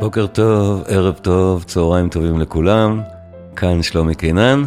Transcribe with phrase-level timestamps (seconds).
[0.00, 3.02] בוקר טוב, ערב טוב, צהריים טובים לכולם,
[3.56, 4.62] כאן שלומי קינן,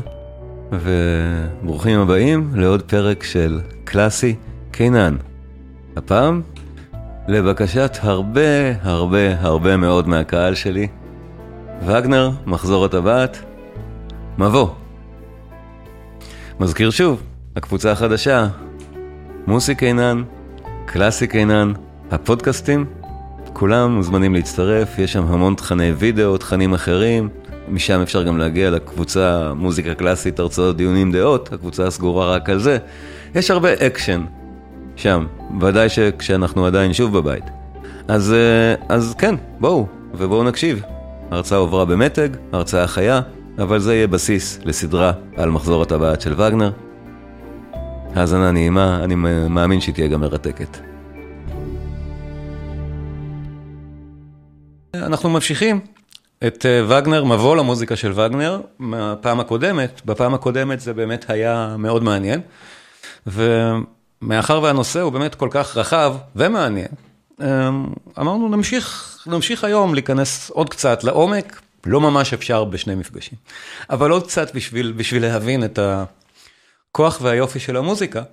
[0.71, 4.35] וברוכים הבאים לעוד פרק של קלאסי
[4.71, 5.15] קינן.
[5.95, 6.41] הפעם,
[7.27, 10.87] לבקשת הרבה הרבה הרבה מאוד מהקהל שלי,
[11.85, 13.37] וגנר, מחזור הטבעת,
[14.37, 14.67] מבוא.
[16.59, 17.21] מזכיר שוב,
[17.55, 18.47] הקבוצה החדשה,
[19.47, 20.23] מוסי קינן,
[20.85, 21.73] קלאסי קינן,
[22.11, 22.85] הפודקאסטים,
[23.53, 27.29] כולם מוזמנים להצטרף, יש שם המון תכני וידאו, תכנים אחרים,
[27.67, 32.77] משם אפשר גם להגיע לקבוצה מוזיקה קלאסית, הרצאות, דיונים, דעות, הקבוצה הסגורה רק על זה.
[33.35, 34.23] יש הרבה אקשן
[34.95, 35.25] שם,
[35.61, 37.43] ודאי שכשאנחנו עדיין שוב בבית.
[38.07, 40.81] אז, אה, אז כן, בואו, ובואו נקשיב.
[41.31, 43.21] ההרצאה הועברה במתג, הרצאה חיה,
[43.57, 46.71] אבל זה יהיה בסיס לסדרה על מחזור הטבעת של וגנר.
[48.15, 49.15] האזנה נעימה, אני
[49.49, 50.90] מאמין שהיא תהיה גם מרתקת.
[55.01, 55.79] אנחנו ממשיכים
[56.47, 62.03] את אה, וגנר, מבוא למוזיקה של וגנר, מהפעם הקודמת, בפעם הקודמת זה באמת היה מאוד
[62.03, 62.41] מעניין,
[63.27, 66.87] ומאחר והנושא הוא באמת כל כך רחב ומעניין,
[67.41, 67.69] אה,
[68.19, 73.37] אמרנו נמשיך, נמשיך היום להיכנס עוד קצת לעומק, לא ממש אפשר בשני מפגשים,
[73.89, 75.79] אבל עוד קצת בשביל, בשביל להבין את
[76.91, 78.23] הכוח והיופי של המוזיקה.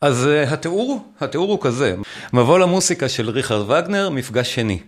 [0.00, 1.96] אז uh, התיאור, התיאור הוא כזה,
[2.32, 4.78] מבוא למוסיקה של ריכרד וגנר, מפגש שני.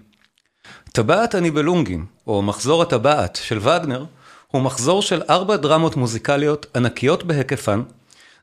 [0.97, 4.05] טבעת הניבלונגים, או מחזור הטבעת של וגנר,
[4.49, 7.83] הוא מחזור של ארבע דרמות מוזיקליות ענקיות בהיקפן,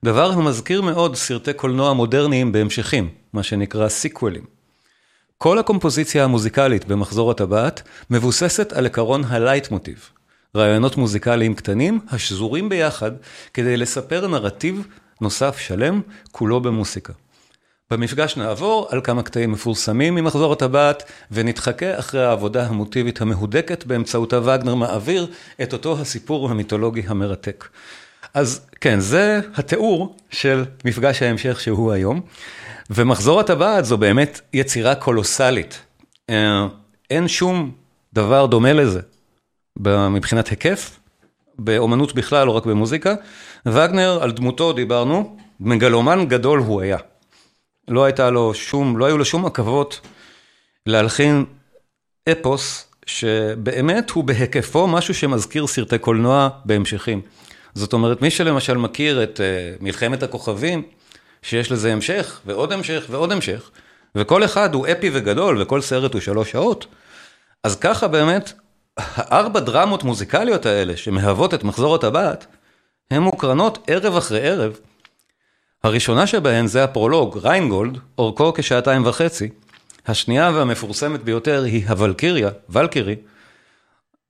[0.06, 4.44] דבר המזכיר מאוד סרטי קולנוע מודרניים בהמשכים, מה שנקרא סיקוולים.
[5.38, 10.10] כל הקומפוזיציה המוזיקלית במחזור הטבעת מבוססת על עקרון הלייט מוטיב,
[10.56, 13.12] רעיונות מוזיקליים קטנים השזורים ביחד
[13.54, 14.88] כדי לספר נרטיב
[15.22, 17.14] נוסף שלם, כולו במוסיקה.
[17.94, 24.76] במפגש נעבור על כמה קטעים מפורסמים ממחזור הטבעת ונתחכה אחרי העבודה המוטיבית המהודקת באמצעותה וגנר
[24.76, 25.28] מעביר
[25.62, 27.68] את אותו הסיפור המיתולוגי המרתק.
[28.34, 32.22] אז כן, זה התיאור של מפגש ההמשך שהוא היום,
[32.90, 35.82] ומחזור הטבעת זו באמת יצירה קולוסלית.
[36.30, 36.68] אה,
[37.10, 37.72] אין שום
[38.14, 39.02] דבר דומה לזה
[40.10, 41.00] מבחינת היקף,
[41.60, 43.16] באומנות בכלל, לא רק במוזיקה.
[43.66, 46.98] וגנר, על דמותו דיברנו, מגלומן גדול הוא היה.
[47.88, 50.02] לא הייתה לו שום, לא היו לו שום עכבות
[50.86, 51.46] להלחין
[52.32, 57.22] אפוס שבאמת הוא בהיקפו משהו שמזכיר סרטי קולנוע בהמשכים.
[57.74, 60.84] זאת אומרת, מי שלמשל מכיר את uh, מלחמת הכוכבים,
[61.42, 63.72] שיש לזה המשך, ועוד המשך, ועוד המשך,
[64.16, 66.86] וכל אחד הוא אפי וגדול, וכל סרט הוא שלוש שעות,
[67.64, 68.54] אז ככה באמת,
[68.98, 72.46] הארבע דרמות מוזיקליות האלה, שמהוות את מחזור הטבעת,
[73.12, 74.80] הן מוקרנות ערב אחרי ערב,
[75.84, 79.50] הראשונה שבהן זה הפרולוג, ריינגולד, אורכו כשעתיים וחצי.
[80.08, 83.16] השנייה והמפורסמת ביותר היא הוולקיריה, ולקירי,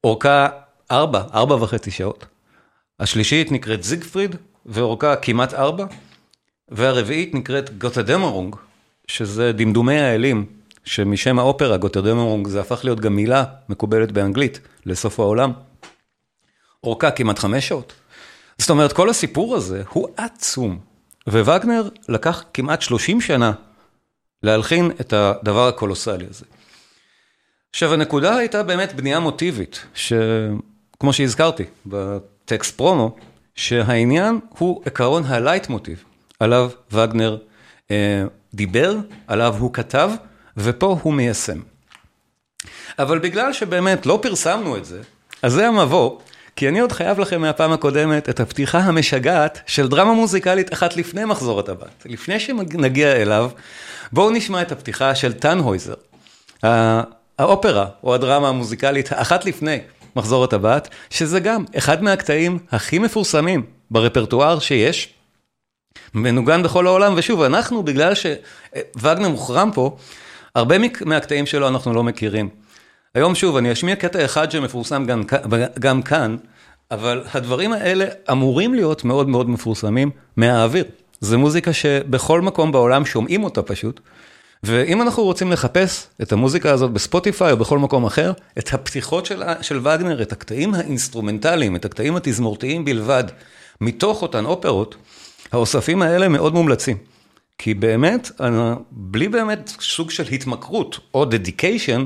[0.04, 0.48] אורכה
[0.92, 2.26] ארבע, ארבע וחצי שעות.
[3.00, 5.86] השלישית נקראת זיגפריד, ואורכה כמעט ארבע.
[6.70, 8.56] והרביעית נקראת גוטדמרונג,
[9.08, 10.46] שזה דמדומי האלים,
[10.84, 15.52] שמשם האופרה גוטדמרונג זה הפך להיות גם מילה מקובלת באנגלית לסוף העולם.
[16.84, 17.94] אורכה כמעט חמש שעות.
[18.58, 20.93] זאת אומרת, כל הסיפור הזה הוא עצום.
[21.28, 23.52] ווגנר לקח כמעט 30 שנה
[24.44, 26.46] להלחין את הדבר הקולוסלי הזה.
[27.70, 33.16] עכשיו, הנקודה הייתה באמת בנייה מוטיבית, שכמו שהזכרתי בטקסט פרומו,
[33.56, 36.04] שהעניין הוא עקרון הלייט מוטיב,
[36.40, 37.38] עליו וגנר
[37.92, 38.24] אה,
[38.54, 38.98] דיבר,
[39.28, 40.12] עליו הוא כתב,
[40.58, 41.60] ופה הוא מיישם.
[43.00, 45.02] אבל בגלל שבאמת לא פרסמנו את זה,
[45.42, 46.20] אז זה המבוא
[46.56, 51.26] כי אני עוד חייב לכם מהפעם הקודמת את הפתיחה המשגעת של דרמה מוזיקלית אחת לפני
[51.26, 52.06] מחזור הטבעת.
[52.06, 53.50] לפני שנגיע אליו,
[54.12, 55.94] בואו נשמע את הפתיחה של טנהויזר.
[57.40, 59.80] האופרה, או הדרמה המוזיקלית האחת לפני
[60.16, 65.14] מחזור הטבעת, שזה גם אחד מהקטעים הכי מפורסמים ברפרטואר שיש.
[66.14, 69.98] מנוגן בכל העולם, ושוב, אנחנו, בגלל שווגנר מוחרם פה,
[70.56, 70.76] הרבה
[71.06, 72.50] מהקטעים שלו אנחנו לא מכירים.
[73.18, 75.24] היום שוב, אני אשמיע קטע אחד שמפורסם גם,
[75.80, 76.38] גם כאן,
[76.92, 80.86] אבל הדברים האלה אמורים להיות מאוד מאוד מפורסמים מהאוויר.
[81.22, 84.00] זו מוזיקה שבכל מקום בעולם שומעים אותה פשוט,
[84.64, 89.44] ואם אנחנו רוצים לחפש את המוזיקה הזאת בספוטיפיי או בכל מקום אחר, את הפתיחות של,
[89.62, 93.24] של וגנר, את הקטעים האינסטרומנטליים, את הקטעים התזמורתיים בלבד,
[93.82, 94.96] מתוך אותן אופרות,
[95.52, 96.98] האוספים האלה מאוד מומלצים.
[97.58, 98.32] כי באמת,
[98.92, 102.06] בלי באמת סוג של התמכרות או dedication,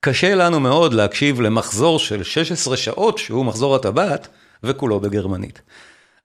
[0.00, 4.28] קשה לנו מאוד להקשיב למחזור של 16 שעות, שהוא מחזור הטבעת,
[4.62, 5.60] וכולו בגרמנית.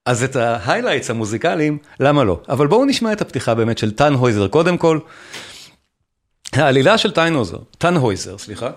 [0.05, 2.39] אז את ה highlights המוזיקליים, למה לא?
[2.49, 4.99] אבל בואו נשמע את הפתיחה באמת של טנהויזר קודם כל.
[6.53, 8.69] העלילה של טיינהויזר, טנהויזר, סליחה.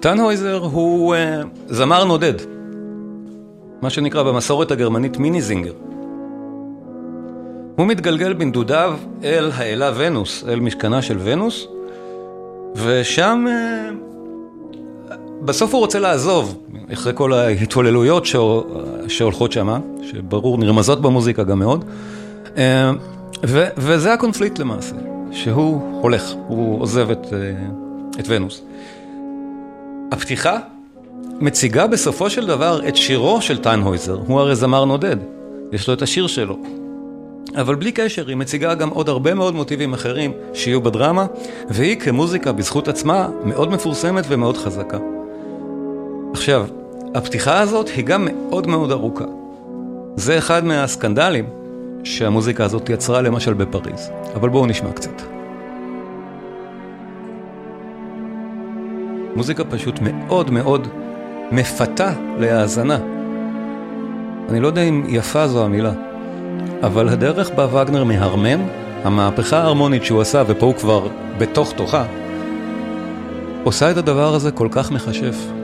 [0.00, 1.18] טנהויזר הוא uh,
[1.66, 2.34] זמר נודד,
[3.82, 5.74] מה שנקרא במסורת הגרמנית מיני זינגר.
[7.76, 11.66] הוא מתגלגל בנדודיו אל האלה ונוס, אל משכנה של ונוס,
[12.74, 15.12] ושם uh,
[15.42, 16.58] בסוף הוא רוצה לעזוב,
[16.92, 18.26] אחרי כל ההתהוללויות
[19.08, 21.84] שהולכות שמה, שברור נרמזות במוזיקה גם מאוד,
[22.44, 22.58] uh,
[23.46, 24.94] ו- וזה הקונפליקט למעשה,
[25.32, 28.62] שהוא הולך, הוא עוזב את, uh, את ונוס.
[30.12, 30.58] הפתיחה
[31.40, 35.16] מציגה בסופו של דבר את שירו של טנהויזר, הוא הרי זמר נודד,
[35.72, 36.83] יש לו את השיר שלו.
[37.56, 41.26] אבל בלי קשר, היא מציגה גם עוד הרבה מאוד מוטיבים אחרים שיהיו בדרמה,
[41.68, 44.98] והיא כמוזיקה בזכות עצמה מאוד מפורסמת ומאוד חזקה.
[46.32, 46.66] עכשיו,
[47.14, 49.24] הפתיחה הזאת היא גם מאוד מאוד ארוכה.
[50.16, 51.44] זה אחד מהסקנדלים
[52.04, 54.10] שהמוזיקה הזאת יצרה למשל בפריז.
[54.34, 55.22] אבל בואו נשמע קצת.
[59.36, 60.88] מוזיקה פשוט מאוד מאוד
[61.52, 62.98] מפתה להאזנה.
[64.48, 65.92] אני לא יודע אם יפה זו המילה,
[66.86, 68.66] אבל הדרך בה וגנר מהרמם,
[69.04, 71.08] המהפכה ההרמונית שהוא עשה, ופה הוא כבר
[71.38, 72.04] בתוך תוכה,
[73.64, 75.63] עושה את הדבר הזה כל כך מכשף.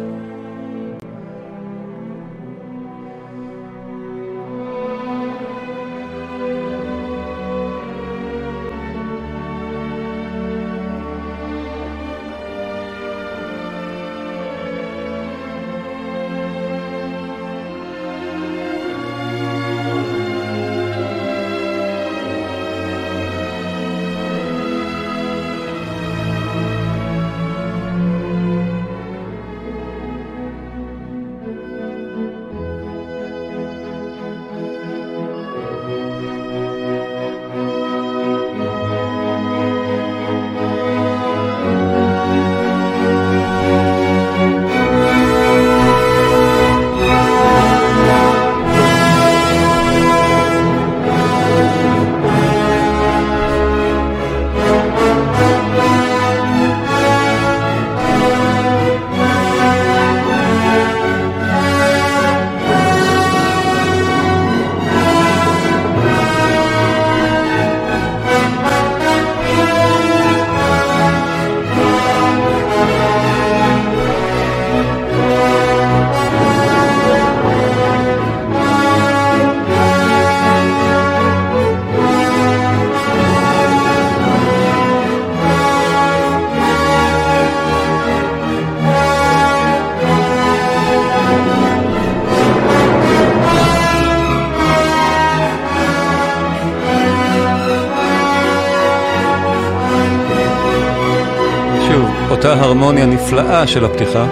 [102.51, 104.27] אותה הרמוניה נפלאה של הפתיחה.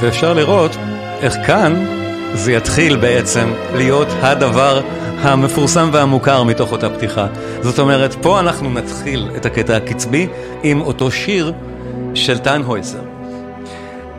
[0.00, 0.76] ואפשר לראות
[1.22, 1.84] איך כאן
[2.34, 4.80] זה יתחיל בעצם להיות הדבר
[5.22, 7.26] המפורסם והמוכר מתוך אותה פתיחה.
[7.60, 10.26] זאת אומרת, פה אנחנו נתחיל את הקטע הקצבי
[10.62, 11.52] עם אותו שיר
[12.14, 13.02] של טנהויזר.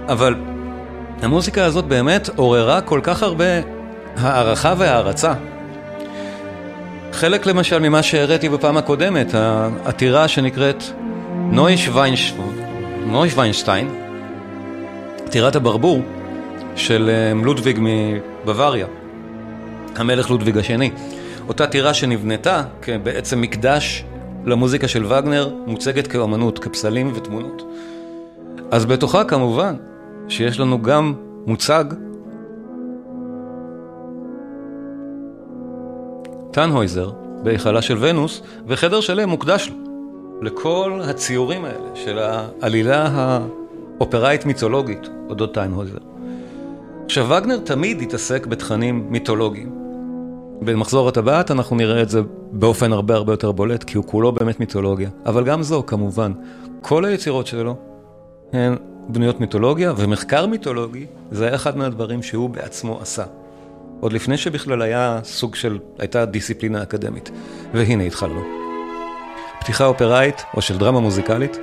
[0.07, 0.35] אבל
[1.21, 3.45] המוזיקה הזאת באמת עוררה כל כך הרבה
[4.17, 5.33] הערכה והערצה.
[7.13, 10.83] חלק למשל ממה שהראיתי בפעם הקודמת, העתירה שנקראת
[11.51, 11.89] נויש
[13.35, 13.89] ויינשטיין,
[15.25, 16.01] עתירת הברבור
[16.75, 18.87] של אה, לודוויג מבוואריה,
[19.95, 20.91] המלך לודוויג השני.
[21.47, 24.03] אותה טירה שנבנתה כבעצם מקדש
[24.45, 27.63] למוזיקה של וגנר, מוצגת כאמנות, כפסלים ותמונות.
[28.71, 29.75] אז בתוכה כמובן
[30.27, 31.13] שיש לנו גם
[31.45, 31.85] מוצג
[36.51, 37.11] טנהויזר
[37.43, 39.75] בהיכלה של ונוס, וחדר שלם מוקדש לו,
[40.41, 45.97] לכל הציורים האלה של העלילה האופראית מיתולוגית אודות טנהויזר.
[47.05, 49.81] עכשיו, וגנר תמיד התעסק בתכנים מיתולוגיים.
[50.61, 54.59] במחזור הטבעת אנחנו נראה את זה באופן הרבה הרבה יותר בולט, כי הוא כולו באמת
[54.59, 55.09] מיתולוגיה.
[55.25, 56.31] אבל גם זו, כמובן,
[56.81, 57.75] כל היצירות שלו
[58.53, 58.75] הן
[59.09, 63.23] דמויות מיתולוגיה, ומחקר מיתולוגי זה היה אחד מהדברים שהוא בעצמו עשה.
[63.99, 67.31] עוד לפני שבכלל היה סוג של, הייתה דיסציפלינה אקדמית.
[67.73, 68.41] והנה התחלנו.
[69.59, 71.57] פתיחה אופראית או של דרמה מוזיקלית,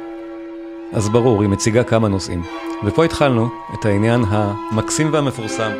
[0.93, 2.43] אז ברור, היא מציגה כמה נושאים.
[2.85, 5.71] ופה התחלנו את העניין המקסים והמפורסם.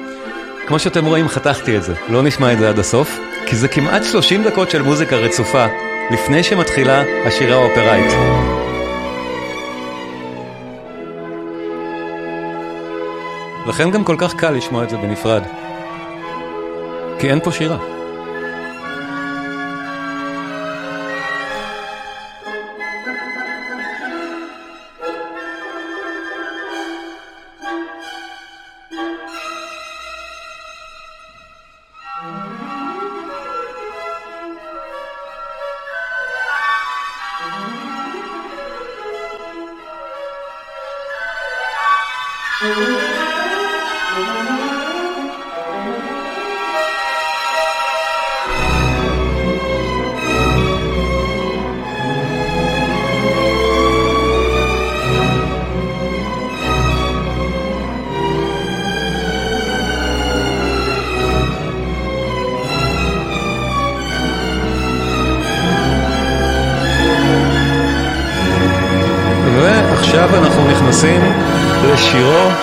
[0.67, 4.05] כמו שאתם רואים, חתכתי את זה, לא נשמע את זה עד הסוף, כי זה כמעט
[4.05, 5.67] 30 דקות של מוזיקה רצופה,
[6.11, 8.13] לפני שמתחילה השירה האופראית.
[13.69, 15.43] לכן גם כל כך קל לשמוע את זה בנפרד.
[17.19, 17.98] כי אין פה שירה.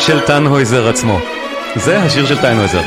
[0.05, 1.19] של טנהויזר עצמו.
[1.75, 2.81] זה השיר של טנהויזר.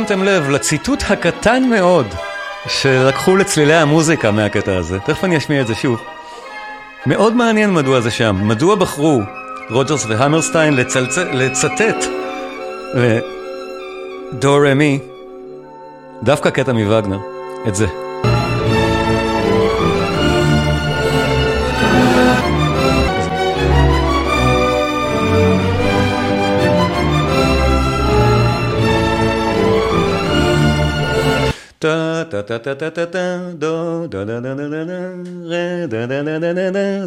[0.00, 2.06] שמתם לב לציטוט הקטן מאוד
[2.66, 6.00] שלקחו לצלילי המוזיקה מהקטע הזה, תכף אני אשמיע את זה שוב.
[7.06, 8.36] מאוד מעניין מדוע זה שם.
[8.42, 9.20] מדוע בחרו
[9.70, 11.18] רוג'רס והמרסטיין לצלצ...
[11.18, 12.04] לצטט
[12.94, 14.98] לדו רמי,
[16.22, 17.18] דווקא קטע מווגנר,
[17.68, 17.86] את זה.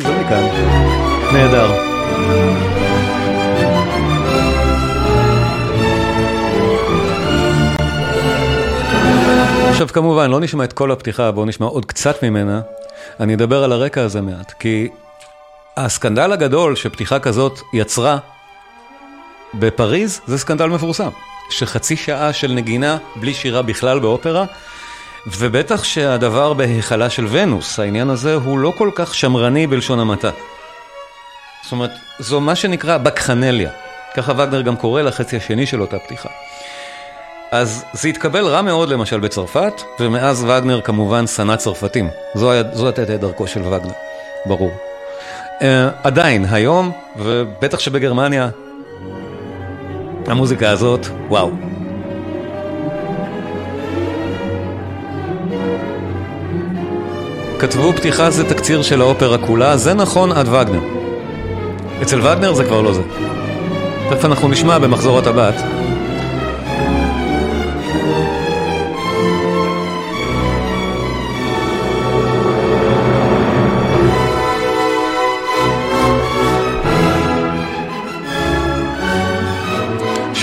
[0.01, 0.43] זה מכאן.
[1.33, 1.71] נהדר.
[9.69, 12.61] עכשיו כמובן לא נשמע את כל הפתיחה, בואו נשמע עוד קצת ממנה.
[13.19, 14.87] אני אדבר על הרקע הזה מעט, כי
[15.77, 18.17] הסקנדל הגדול שפתיחה כזאת יצרה
[19.53, 21.09] בפריז זה סקנדל מפורסם.
[21.49, 24.45] שחצי שעה של נגינה בלי שירה בכלל באופרה,
[25.27, 30.29] ובטח שהדבר בהיכלה של ונוס, העניין הזה הוא לא כל כך שמרני בלשון המעטה.
[31.63, 33.69] זאת אומרת, זו מה שנקרא בקחנליה.
[34.15, 36.29] ככה וגנר גם קורא לחצי השני של אותה פתיחה.
[37.51, 42.09] אז זה התקבל רע מאוד למשל בצרפת, ומאז וגנר כמובן שנא צרפתים.
[42.35, 42.51] זו
[42.85, 43.93] הייתה דרכו של וגנר,
[44.45, 44.71] ברור.
[45.59, 45.63] Uh,
[46.03, 48.49] עדיין, היום, ובטח שבגרמניה,
[50.27, 51.51] המוזיקה הזאת, וואו.
[57.59, 60.79] כתבו פתיחה זה תקציר של האופרה כולה, זה נכון עד וגנר.
[62.01, 63.01] אצל וגנר זה כבר לא זה.
[64.09, 65.55] תכף אנחנו נשמע במחזור הטבעת.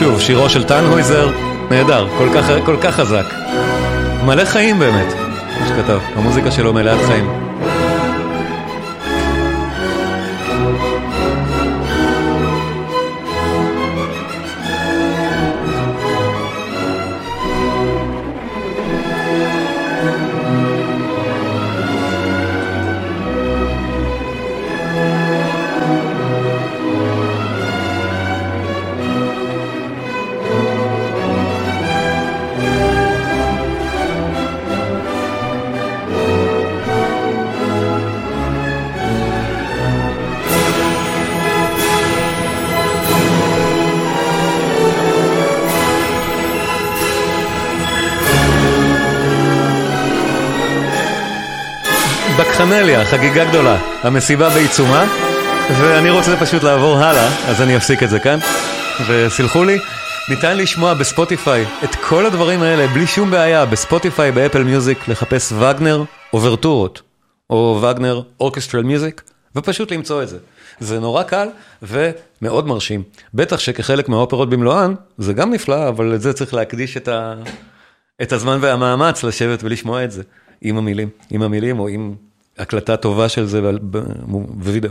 [0.00, 1.30] שוב, שירו של טנהויזר,
[1.70, 3.24] נהדר, כל כך, כל כך חזק.
[4.24, 5.14] מלא חיים באמת,
[5.60, 7.49] מה שכתב, המוזיקה שלו מלאת חיים.
[53.04, 55.04] חגיגה גדולה, המסיבה בעיצומה,
[55.80, 58.38] ואני רוצה פשוט לעבור הלאה, אז אני אפסיק את זה כאן,
[59.08, 59.78] וסלחו לי.
[60.28, 66.04] ניתן לשמוע בספוטיפיי את כל הדברים האלה בלי שום בעיה, בספוטיפיי, באפל מיוזיק, לחפש וגנר
[66.32, 67.02] אוברטורות,
[67.50, 69.22] או וגנר אורקסטרל מיוזיק,
[69.56, 70.38] ופשוט למצוא את זה.
[70.80, 71.48] זה נורא קל
[71.82, 73.02] ומאוד מרשים.
[73.34, 77.34] בטח שכחלק מהאופרות במלואן, זה גם נפלא, אבל לזה צריך להקדיש את, ה...
[78.22, 80.22] את הזמן והמאמץ לשבת ולשמוע את זה,
[80.60, 82.14] עם המילים, עם המילים או עם
[82.60, 84.90] הקלטה טובה של זה בווידאו.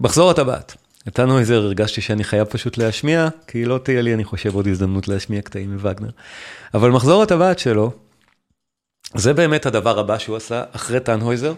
[0.00, 0.76] מחזור הטבעת.
[1.08, 5.08] את טנהויזר הרגשתי שאני חייב פשוט להשמיע, כי לא תהיה לי, אני חושב, עוד הזדמנות
[5.08, 6.10] להשמיע קטעים מווגנר.
[6.74, 7.92] אבל מחזור הטבעת שלו,
[9.14, 11.54] זה באמת הדבר הבא שהוא עשה אחרי טנהויזר,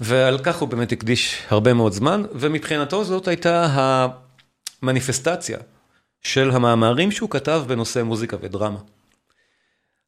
[0.00, 3.66] ועל כך הוא באמת הקדיש הרבה מאוד זמן, ומבחינתו זאת הייתה
[4.82, 5.58] המניפסטציה
[6.22, 8.78] של המאמרים שהוא כתב בנושא מוזיקה ודרמה.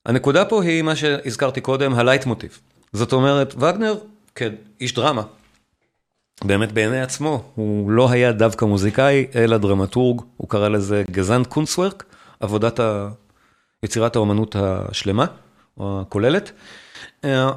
[0.07, 2.59] הנקודה פה היא מה שהזכרתי קודם, הלייט מוטיב.
[2.97, 3.95] זאת אומרת, וגנר,
[4.35, 5.23] כאיש דרמה,
[6.45, 12.05] באמת בעיני עצמו, הוא לא היה דווקא מוזיקאי, אלא דרמטורג, הוא קרא לזה Gesamtkunstwerk,
[12.41, 13.09] עבודת ה...
[13.83, 15.27] יצירת האומנות השלמה,
[15.77, 16.53] או הכוללת.
[17.25, 17.51] אה,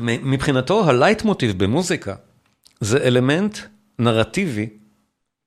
[0.00, 2.14] ומבחינתו הלייט מוטיב במוזיקה
[2.80, 3.58] זה אלמנט
[3.98, 4.68] נרטיבי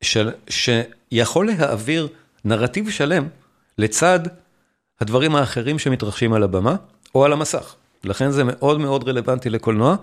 [0.01, 2.07] של, שיכול להעביר
[2.45, 3.27] נרטיב שלם
[3.77, 4.19] לצד
[5.01, 6.75] הדברים האחרים שמתרחשים על הבמה
[7.15, 7.75] או על המסך.
[8.03, 9.95] לכן זה מאוד מאוד רלוונטי לקולנוע.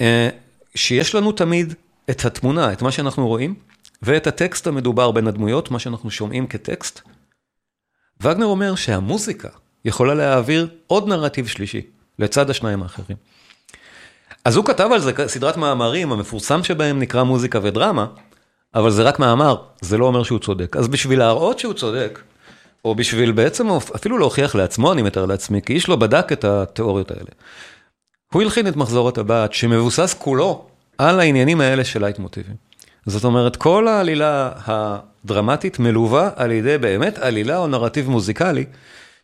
[0.00, 0.28] אה,
[0.74, 1.74] שיש לנו תמיד
[2.10, 3.54] את התמונה, את מה שאנחנו רואים,
[4.02, 7.00] ואת הטקסט המדובר בין הדמויות, מה שאנחנו שומעים כטקסט.
[8.20, 9.48] וגנר אומר שהמוזיקה
[9.84, 11.82] יכולה להעביר עוד נרטיב שלישי,
[12.18, 13.16] לצד השניים האחרים.
[14.44, 18.06] אז הוא כתב על זה סדרת מאמרים, המפורסם שבהם נקרא מוזיקה ודרמה,
[18.74, 20.76] אבל זה רק מאמר, זה לא אומר שהוא צודק.
[20.76, 22.20] אז בשביל להראות שהוא צודק,
[22.84, 27.10] או בשביל בעצם אפילו להוכיח לעצמו, אני מתאר לעצמי, כי איש לא בדק את התיאוריות
[27.10, 27.30] האלה.
[28.32, 30.66] הוא הלחין את מחזור הטבעת שמבוסס כולו
[30.98, 32.54] על העניינים האלה של לייט מוטיבים.
[33.06, 38.64] זאת אומרת, כל העלילה הדרמטית מלווה על ידי באמת עלילה או נרטיב מוזיקלי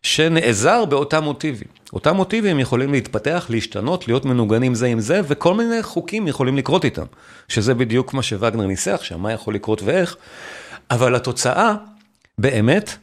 [0.02, 1.68] שנעזר באותם מוטיבים.
[1.92, 6.84] אותם מוטיבים יכולים להתפתח, להשתנות, להיות מנוגנים זה עם זה, וכל מיני חוקים יכולים לקרות
[6.84, 7.04] איתם,
[7.48, 10.16] שזה בדיוק מה שווגנר ניסח שם, מה יכול לקרות ואיך,
[10.90, 11.74] אבל התוצאה
[12.38, 12.96] באמת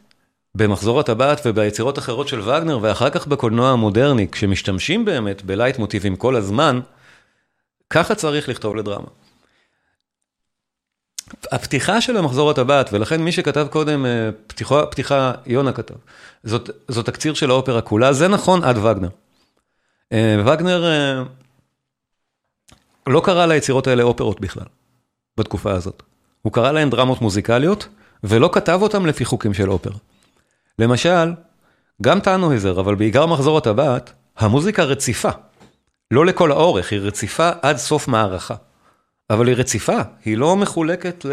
[0.58, 6.36] במחזור הטבעת וביצירות אחרות של וגנר, ואחר כך בקולנוע המודרני, כשמשתמשים באמת בלייט מוטיבים כל
[6.36, 6.80] הזמן,
[7.89, 9.08] ככה צריך לכתוב לדרמה.
[11.52, 15.96] הפתיחה של המחזור הטבעת, ולכן מי שכתב קודם, אה, פתיחה, פתיחה יונה כתב,
[16.44, 19.10] זאת, זאת הקציר של האופרה כולה, זה נכון עד וגנר.
[20.12, 21.24] אה, וגנר אה,
[23.08, 24.66] לא קרא ליצירות האלה אופרות בכלל,
[25.38, 26.04] בתקופה הזאת.
[26.42, 27.88] הוא קרא להן דרמות מוזיקליות,
[28.24, 29.98] ולא כתב אותן לפי חוקים של אופרה.
[30.80, 31.34] למשל,
[32.02, 35.30] גם טאנויזר, אבל בעיקר מחזור הטבעת, המוזיקה רציפה.
[36.12, 38.56] לא לכל האורך, היא רציפה עד סוף מערכה.
[39.30, 41.26] אבל היא רציפה, היא לא מחולקת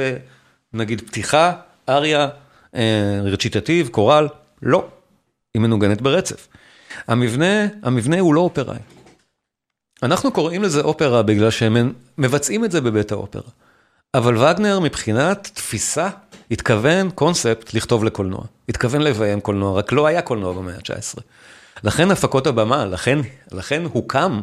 [0.73, 1.53] לנגיד פתיחה,
[1.89, 2.29] אריה,
[2.75, 4.29] אה, רציטטיב, קורל,
[4.63, 4.89] לא.
[5.55, 6.49] היא מנוגנת ברצף.
[7.09, 8.79] המבנה, המבנה הוא לא אופראי.
[10.03, 13.51] אנחנו קוראים לזה אופרה בגלל שהם מבצעים את זה בבית האופרה.
[14.15, 16.09] אבל וגנר מבחינת תפיסה
[16.51, 21.21] התכוון קונספט לכתוב לקולנוע, התכוון לביים קולנוע, רק לא היה קולנוע במאה ה-19.
[21.85, 23.19] לכן הפקות הבמה, לכן,
[23.53, 24.41] לכן הוקם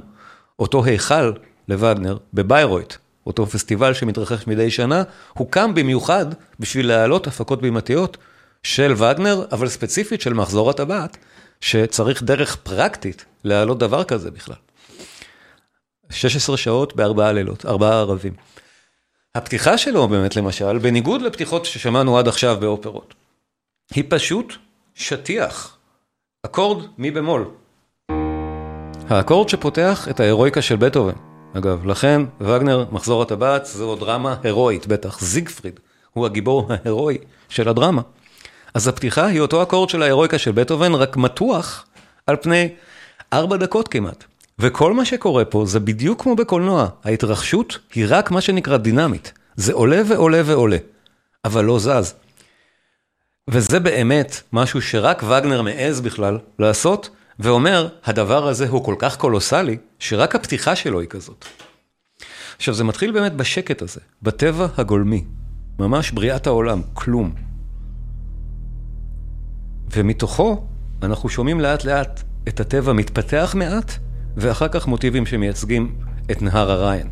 [0.59, 1.31] אותו היכל
[1.67, 2.93] לווגנר בביירויט,
[3.27, 5.03] אותו פסטיבל שמתרחש מדי שנה,
[5.33, 6.25] הוקם במיוחד
[6.59, 8.17] בשביל להעלות הפקות בימתיות
[8.63, 11.17] של וגנר, אבל ספציפית של מחזור הטבעת,
[11.61, 14.55] שצריך דרך פרקטית להעלות דבר כזה בכלל.
[16.09, 18.33] 16 שעות בארבעה לילות, ארבעה ערבים.
[19.37, 23.13] הפתיחה שלו באמת למשל, בניגוד לפתיחות ששמענו עד עכשיו באופרות,
[23.93, 24.53] היא פשוט
[24.95, 25.77] שטיח,
[26.45, 27.49] אקורד מי במול.
[29.09, 31.13] האקורד שפותח את ההירואיקה של בטהובן.
[31.57, 35.19] אגב, לכן וגנר, מחזור הטבעת, זו דרמה הירואית, בטח.
[35.19, 35.79] זיגפריד
[36.13, 37.17] הוא הגיבור ההירואי
[37.49, 38.01] של הדרמה.
[38.73, 41.85] אז הפתיחה היא אותו אקורד של ההירואיקה של בטהובן, רק מתוח
[42.27, 42.69] על פני
[43.33, 44.23] ארבע דקות כמעט.
[44.59, 49.33] וכל מה שקורה פה זה בדיוק כמו בקולנוע, ההתרחשות היא רק מה שנקרא דינמית.
[49.55, 50.77] זה עולה ועולה ועולה,
[51.45, 52.13] אבל לא זז.
[53.49, 59.77] וזה באמת משהו שרק וגנר מעז בכלל לעשות, ואומר, הדבר הזה הוא כל כך קולוסלי,
[59.99, 61.45] שרק הפתיחה שלו היא כזאת.
[62.57, 65.23] עכשיו, זה מתחיל באמת בשקט הזה, בטבע הגולמי,
[65.79, 67.33] ממש בריאת העולם, כלום.
[69.91, 70.65] ומתוכו
[71.03, 73.91] אנחנו שומעים לאט לאט את הטבע מתפתח מעט,
[74.37, 75.95] ואחר כך מוטיבים שמייצגים
[76.31, 77.07] את נהר הריין.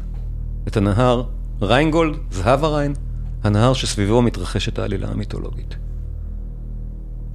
[0.67, 1.23] את הנהר
[1.61, 2.93] ריינגולד, זהב הריין,
[3.43, 5.75] הנהר שסביבו מתרחשת העלילה המיתולוגית.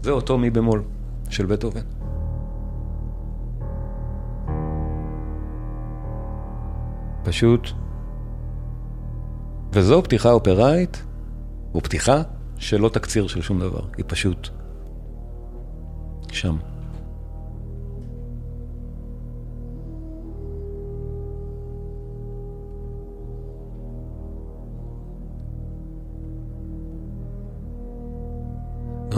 [0.03, 0.83] זה אותו מי במול
[1.31, 1.81] של בטהובן.
[7.25, 7.69] פשוט.
[9.73, 11.03] וזו פתיחה אופראית,
[11.75, 12.23] ופתיחה
[12.57, 14.49] שלא תקציר של שום דבר, היא פשוט
[16.33, 16.57] שם.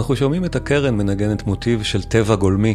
[0.03, 2.75] אנחנו שומעים את הקרן מנגנת מוטיב של טבע גולמי.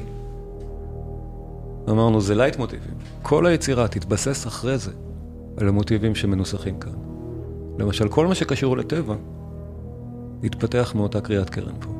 [1.90, 2.94] אמרנו, זה לייט מוטיבים.
[3.22, 4.92] כל היצירה תתבסס אחרי זה
[5.58, 6.92] על המוטיבים שמנוסחים כאן.
[7.80, 9.16] למשל, כל מה שקשור לטבע
[10.44, 11.97] התפתח מאותה קריאת קרן פה.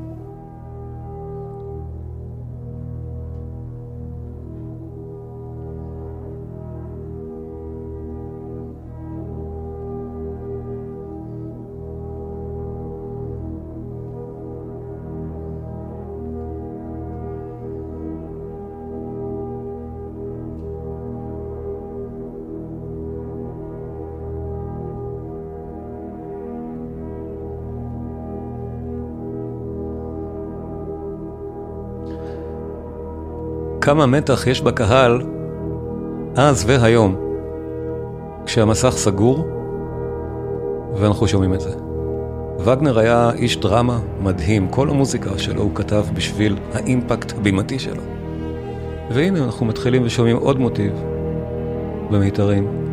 [33.88, 35.22] כמה מתח יש בקהל
[36.36, 37.16] אז והיום,
[38.46, 39.48] כשהמסך סגור
[40.96, 41.70] ואנחנו שומעים את זה.
[42.60, 48.02] וגנר היה איש דרמה מדהים, כל המוזיקה שלו הוא כתב בשביל האימפקט הבימתי שלו.
[49.12, 50.92] והנה אנחנו מתחילים ושומעים עוד מוטיב
[52.12, 52.87] במיתרים.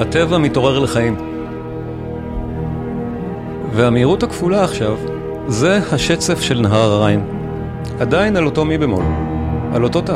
[0.00, 1.16] הטבע מתעורר לחיים.
[3.72, 4.96] והמהירות הכפולה עכשיו,
[5.48, 7.24] זה השצף של נהר הריין.
[8.00, 9.04] עדיין על אותו מי במול,
[9.72, 10.12] על אותו תו.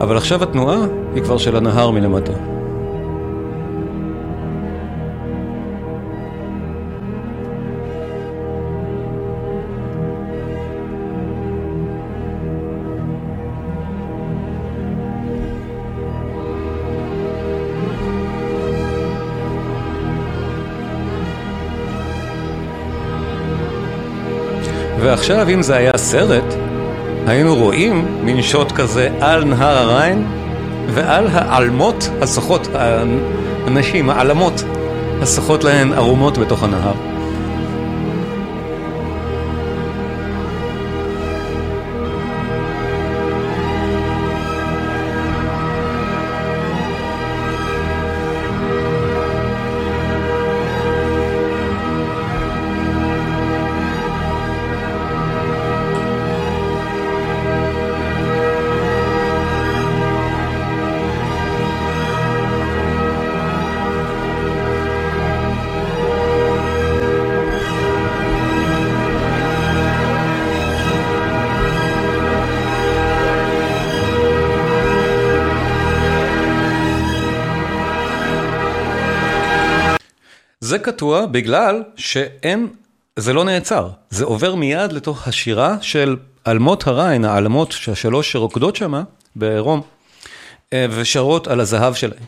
[0.00, 0.78] אבל עכשיו התנועה
[1.14, 2.32] היא כבר של הנהר מלמטה.
[25.10, 26.54] ועכשיו, אם זה היה סרט,
[27.26, 30.26] היינו רואים מין שוט כזה על נהר הריין
[30.88, 32.68] ועל העלמות הסוחות,
[33.66, 34.62] הנשים, העלמות
[35.22, 37.09] הסוחות להן ערומות בתוך הנהר.
[80.70, 82.68] זה קטוע בגלל שאין,
[83.16, 89.02] זה לא נעצר, זה עובר מיד לתוך השירה של אלמות הריין, העלמות השלוש שרוקדות שמה
[89.36, 89.80] בעירום,
[90.72, 92.22] אה, ושרות על הזהב שלהן.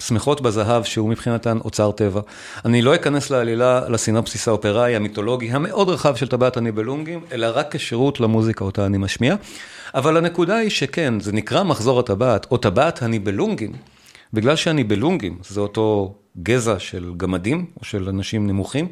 [0.00, 2.20] שמחות בזהב שהוא מבחינתן אוצר טבע.
[2.64, 8.20] אני לא אכנס לעלילה, לסינופסיס האופראי המיתולוגי המאוד רחב של טבעת הניבלונגים, אלא רק כשירות
[8.20, 9.34] למוזיקה אותה אני משמיע.
[9.94, 13.72] אבל הנקודה היא שכן, זה נקרא מחזור הטבעת, או טבעת הניבלונגים,
[14.32, 18.88] בגלל שהניבלונגים זה אותו גזע של גמדים, או של אנשים נמוכים,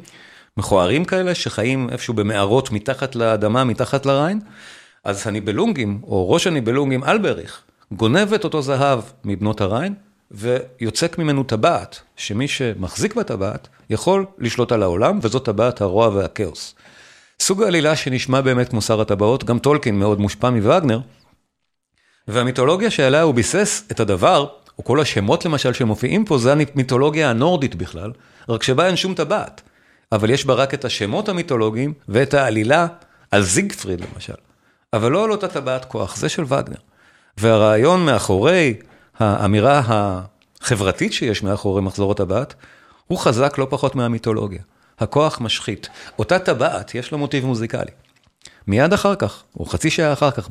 [0.57, 4.39] מכוערים כאלה, שחיים איפשהו במערות מתחת לאדמה, מתחת לריין,
[5.03, 9.93] אז הניבלונגים, או ראש הניבלונגים אלבריך, גונב את אותו זהב מבנות הריין,
[10.31, 16.75] ויוצק ממנו טבעת, שמי שמחזיק בטבעת יכול לשלוט על העולם, וזאת טבעת הרוע והכאוס.
[17.39, 20.99] סוג העלילה שנשמע באמת כמו שר הטבעות, גם טולקין מאוד מושפע מווגנר,
[22.27, 27.75] והמיתולוגיה שעליה הוא ביסס את הדבר, או כל השמות למשל שמופיעים פה, זה המיתולוגיה הנורדית
[27.75, 28.11] בכלל,
[28.49, 29.61] רק שבה אין שום טבעת.
[30.11, 32.87] אבל יש בה רק את השמות המיתולוגיים ואת העלילה
[33.31, 34.33] על זיגפריד למשל.
[34.93, 36.77] אבל לא על אותה טבעת כוח, זה של וגנר.
[37.37, 38.73] והרעיון מאחורי
[39.19, 39.81] האמירה
[40.61, 42.53] החברתית שיש מאחורי מחזור הטבעת,
[43.07, 44.61] הוא חזק לא פחות מהמיתולוגיה.
[44.99, 45.89] הכוח משחית.
[46.19, 47.91] אותה טבעת, יש לה מוטיב מוזיקלי.
[48.67, 50.47] מיד אחר כך, או חצי שעה אחר כך,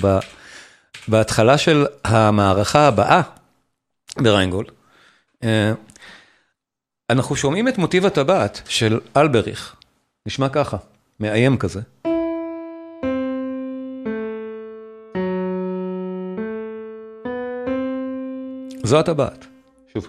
[1.08, 3.22] בהתחלה של המערכה הבאה
[4.18, 4.70] בריינגולד,
[5.42, 5.72] אה,
[7.10, 9.76] אנחנו שומעים את מוטיב הטבעת של אלבריך,
[10.26, 10.76] נשמע ככה,
[11.20, 11.80] מאיים כזה.
[18.84, 19.46] זו הטבעת,
[19.92, 20.08] שוב.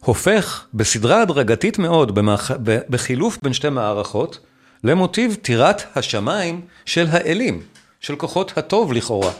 [0.00, 2.50] הופך בסדרה הדרגתית מאוד, במח...
[2.62, 4.38] בחילוף בין שתי מערכות,
[4.84, 7.62] למוטיב טירת השמיים של האלים,
[8.00, 9.32] של כוחות הטוב לכאורה.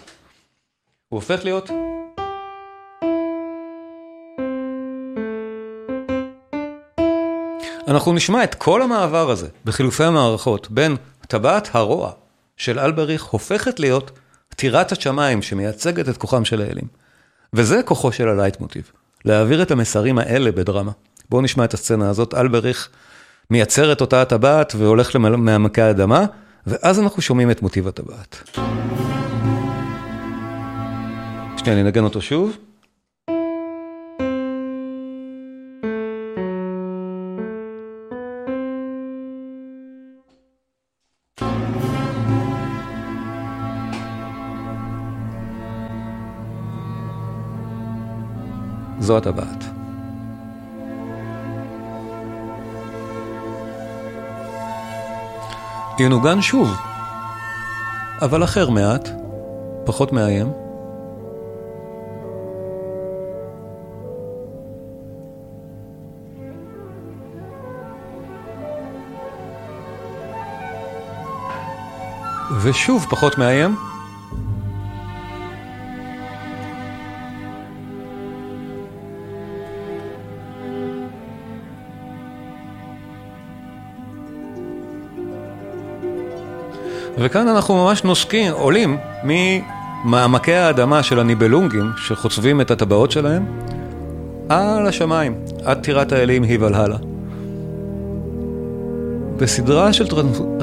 [1.09, 1.71] הוא הופך להיות...
[7.89, 10.97] אנחנו נשמע את כל המעבר הזה בחילופי המערכות בין
[11.29, 12.13] טבעת הרוע
[12.57, 14.11] של אלבריך הופכת להיות
[14.57, 16.87] טירת השמיים שמייצגת את כוחם של האלים.
[17.53, 18.91] וזה כוחו של הלייט מוטיב,
[19.25, 20.93] להעביר את המסרים האלה בדרמה.
[21.31, 22.89] בואו נשמע את הסצנה הזאת, אלבריך
[23.53, 26.27] מייצר את אותה הטבעת והולך למעמקי האדמה,
[26.67, 28.51] ואז אנחנו שומעים את מוטיב הטבעת.
[31.57, 32.57] שנייה, אני אנגן אותו שוב.
[49.01, 49.68] זו הטבעת.
[56.01, 56.77] ינוגן שוב,
[58.23, 59.09] אבל אחר מעט,
[59.85, 60.53] פחות מאיים.
[72.63, 73.88] ושוב פחות מאיים.
[87.21, 93.45] וכאן אנחנו ממש נוסקים, עולים ממעמקי האדמה של הניבלונגים, שחוצבים את הטבעות שלהם,
[94.49, 96.97] על השמיים, עד טירת האלים היא ולהלה.
[99.37, 100.07] בסדרה של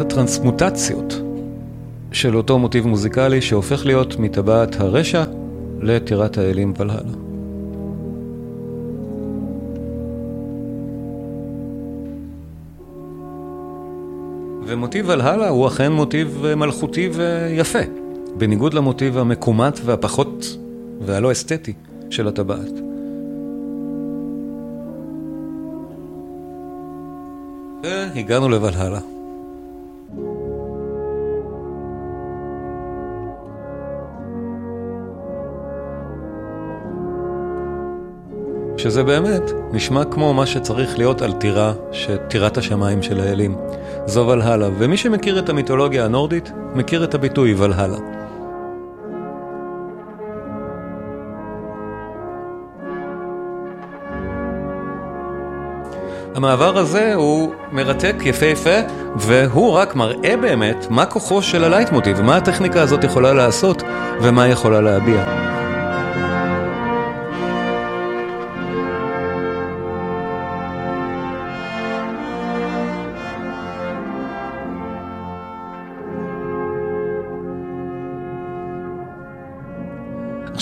[0.10, 1.22] טרנסמוטציות
[2.12, 5.24] של אותו מוטיב מוזיקלי שהופך להיות מטבעת הרשע
[5.82, 7.12] לטירת האלים ולהלה.
[14.68, 17.80] ומוטיב ולהלה הוא אכן מוטיב אה, מלכותי ויפה,
[18.38, 20.58] בניגוד למוטיב המקומט והפחות
[21.02, 21.74] והלא אסתטי
[22.10, 22.72] של הטבעת.
[27.84, 29.00] והגענו לוולהלה.
[38.78, 41.74] שזה באמת נשמע כמו מה שצריך להיות על טירה,
[42.28, 43.56] טירת השמיים של האלים.
[44.06, 47.98] זו ולהלה, ומי שמכיר את המיתולוגיה הנורדית, מכיר את הביטוי ולהלה.
[56.36, 58.80] המעבר הזה הוא מרתק, יפהפה,
[59.16, 63.84] והוא רק מראה באמת מה כוחו של הלייטמוטיב, מה הטכניקה הזאת יכולה לעשות
[64.22, 65.45] ומה היא יכולה להביע.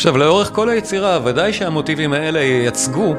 [0.03, 3.15] עכשיו, לאורך כל היצירה, ודאי שהמוטיבים האלה ייצגו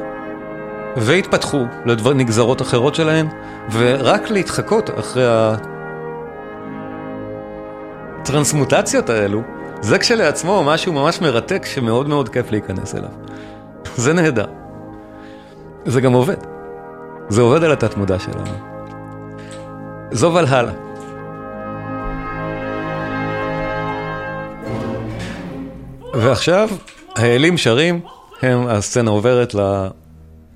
[0.97, 3.27] והתפתחו לנגזרות אחרות שלהם,
[3.71, 5.25] ורק להתחקות אחרי
[8.21, 9.41] הטרנסמוטציות האלו,
[9.81, 13.11] זה כשלעצמו משהו ממש מרתק שמאוד מאוד כיף להיכנס אליו.
[13.95, 14.47] זה נהדר.
[15.85, 16.37] זה גם עובד.
[17.29, 18.51] זה עובד על התת מודע שלנו.
[20.11, 20.84] זו ולהלה.
[26.21, 26.69] ועכשיו
[27.15, 28.01] האלים שרים,
[28.41, 29.55] הם, הסצנה עוברת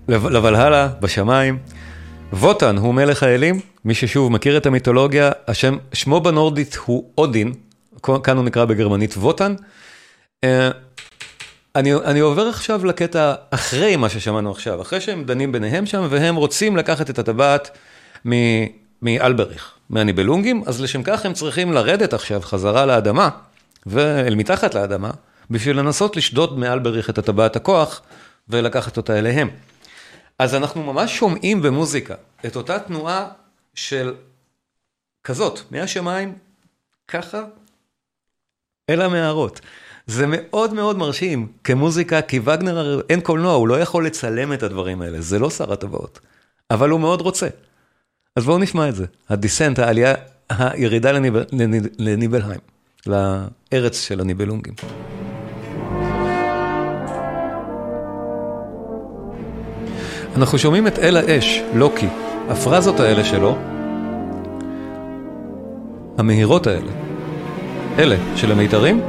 [0.08, 1.58] לוולהלה, בשמיים.
[2.34, 7.54] ווטן הוא מלך האלים, מי ששוב מכיר את המיתולוגיה, השם, שמו בנורדית הוא אודין,
[8.24, 9.56] כאן הוא נקרא בגרמנית ווטן.
[10.44, 10.70] אה,
[11.76, 16.36] אני, אני עובר עכשיו לקטע אחרי מה ששמענו עכשיו, אחרי שהם דנים ביניהם שם, והם
[16.36, 17.78] רוצים לקחת את הטבעת
[19.02, 23.30] מאלבריך, מהניבלונגים, אז לשם כך הם צריכים לרדת עכשיו חזרה לאדמה,
[23.86, 25.10] ואל מתחת לאדמה,
[25.50, 28.02] בשביל לנסות לשדוד מאלבריך את הטבעת הכוח
[28.50, 29.50] ולקחת אותה אליהם.
[30.40, 33.28] אז אנחנו ממש שומעים במוזיקה את אותה תנועה
[33.74, 34.14] של
[35.24, 36.34] כזאת, מהשמיים,
[37.08, 37.44] ככה,
[38.90, 39.60] אל המערות.
[40.08, 45.02] זה מאוד מאוד מרשים, כמוזיקה, כי וגנר אין קולנוע, הוא לא יכול לצלם את הדברים
[45.02, 46.20] האלה, זה לא שר הטבעות,
[46.72, 47.48] אבל הוא מאוד רוצה.
[48.36, 50.14] אז בואו נשמע את זה, הדיסנט, העלייה,
[50.50, 51.34] הירידה לניב,
[52.00, 52.62] לניבלהיים,
[53.08, 54.74] לארץ של הניבלונגים.
[60.36, 62.08] אנחנו שומעים את אל האש, לוקי,
[62.50, 63.58] הפרזות האלה שלו,
[66.18, 66.92] המהירות האלה,
[68.00, 69.02] אלה של המיתרים,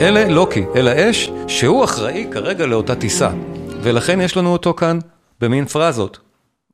[0.00, 3.30] אלה לוקי, אל האש, שהוא אחראי כרגע לאותה טיסה,
[3.82, 4.98] ולכן יש לנו אותו כאן
[5.40, 6.18] במין פרזות.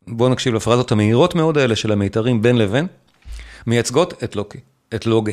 [0.09, 2.87] בואו נקשיב לפרזות המהירות מאוד האלה של המיתרים בין לבין,
[3.67, 4.59] מייצגות את לוקי,
[4.95, 5.33] את לוגה.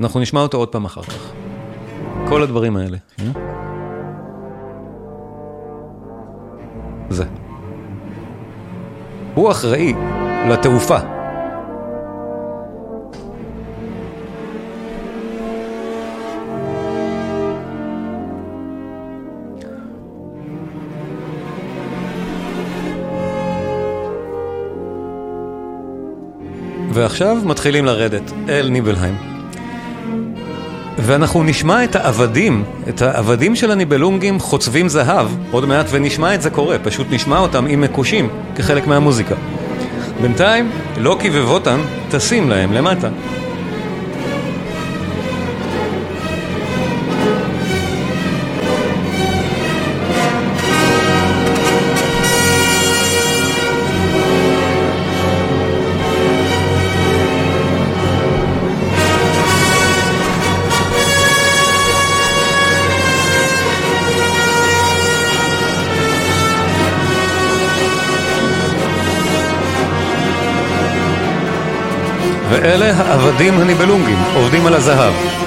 [0.00, 1.32] אנחנו נשמע אותו עוד פעם אחר כך.
[2.28, 2.96] כל הדברים האלה.
[7.10, 7.24] זה.
[9.34, 9.94] הוא אחראי
[10.48, 10.98] לתעופה.
[26.92, 29.39] ועכשיו מתחילים לרדת אל ניבלהיים.
[31.02, 36.50] ואנחנו נשמע את העבדים, את העבדים של הניבלונגים חוצבים זהב, עוד מעט ונשמע את זה
[36.50, 39.34] קורה, פשוט נשמע אותם עם מקושים כחלק מהמוזיקה.
[40.22, 43.08] בינתיים, לוקי וווטן טסים להם למטה.
[72.70, 75.39] ואלה העבדים הניבלונגים, עובדים על הזהב.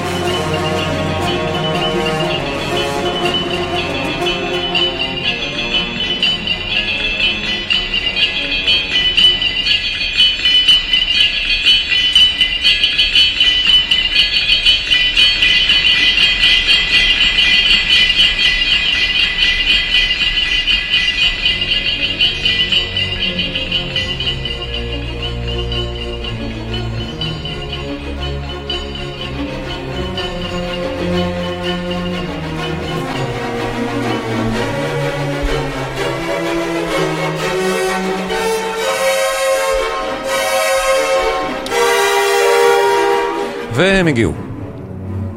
[44.13, 44.33] הגיעו.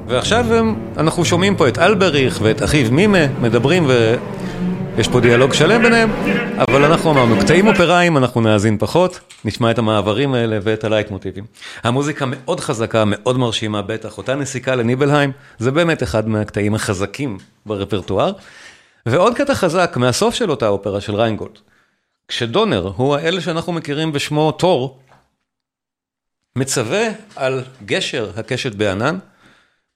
[0.06, 5.82] ועכשיו הם, אנחנו שומעים פה את אלבריך ואת אחיו מימה מדברים ויש פה דיאלוג שלם
[5.82, 6.10] ביניהם,
[6.58, 11.44] אבל אנחנו אמרנו, קטעים אופראיים אנחנו נאזין פחות, נשמע את המעברים האלה ואת הלייט מוטיבים.
[11.82, 18.32] המוזיקה מאוד חזקה, מאוד מרשימה בטח, אותה נסיקה לניבלהיים, זה באמת אחד מהקטעים החזקים ברפרטואר.
[19.06, 21.58] ועוד קטע חזק מהסוף של אותה אופרה של ריינגולד.
[22.28, 24.98] כשדונר הוא האל שאנחנו מכירים בשמו תור,
[26.56, 29.18] מצווה על גשר הקשת בענן,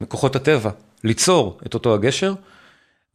[0.01, 0.71] מכוחות הטבע,
[1.05, 2.35] ליצור את אותו הגשר,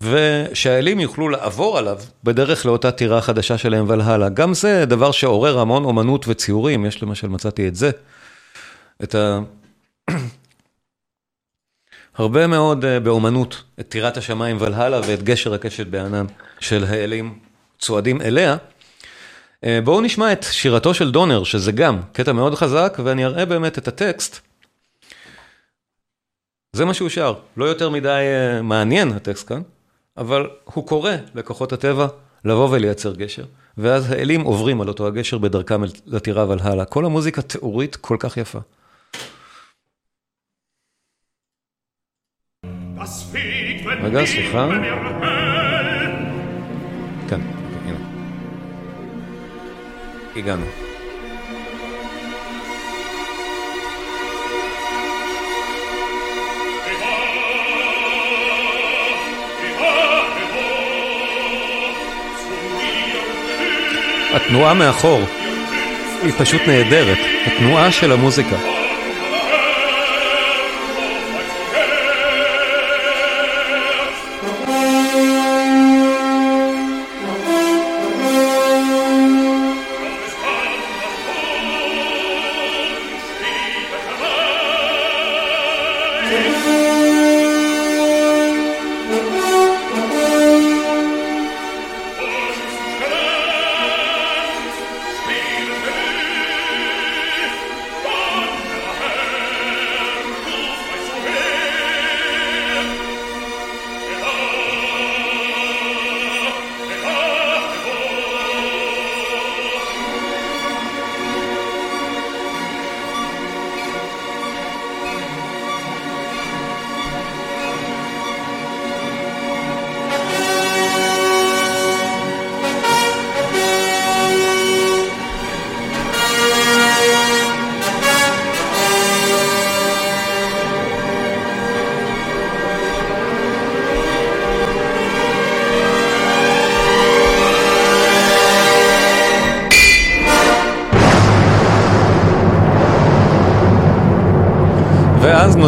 [0.01, 4.29] ושהאלים יוכלו לעבור עליו בדרך לאותה טירה חדשה שלהם ולהלאה.
[4.29, 7.91] גם זה דבר שעורר המון אומנות וציורים, יש למשל, מצאתי את זה,
[9.03, 9.39] את ה...
[12.17, 16.25] הרבה מאוד באומנות, את טירת השמיים ולהלאה ואת גשר הקשת בענן
[16.59, 17.39] של האלים
[17.79, 18.57] צועדים אליה.
[19.83, 23.87] בואו נשמע את שירתו של דונר, שזה גם קטע מאוד חזק, ואני אראה באמת את
[23.87, 24.39] הטקסט.
[26.73, 28.23] זה מה שהוא שר, לא יותר מדי
[28.63, 29.61] מעניין הטקסט כאן,
[30.17, 32.07] אבל הוא קורא לכוחות הטבע
[32.45, 33.45] לבוא ולייצר גשר,
[33.77, 36.85] ואז האלים עוברים על אותו הגשר בדרכם לטירה ולהלאה.
[36.85, 38.59] כל המוזיקה תיאורית כל כך יפה.
[44.03, 44.69] רגע, סליחה.
[50.35, 50.65] הגענו.
[64.35, 65.21] התנועה מאחור
[66.23, 68.74] היא פשוט נהדרת, התנועה של המוזיקה.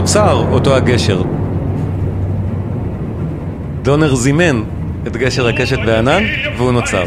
[0.07, 1.21] נוצר אותו הגשר.
[3.81, 4.63] דונר זימן
[5.07, 6.23] את גשר הקשת בענן,
[6.57, 7.03] והוא נוצר.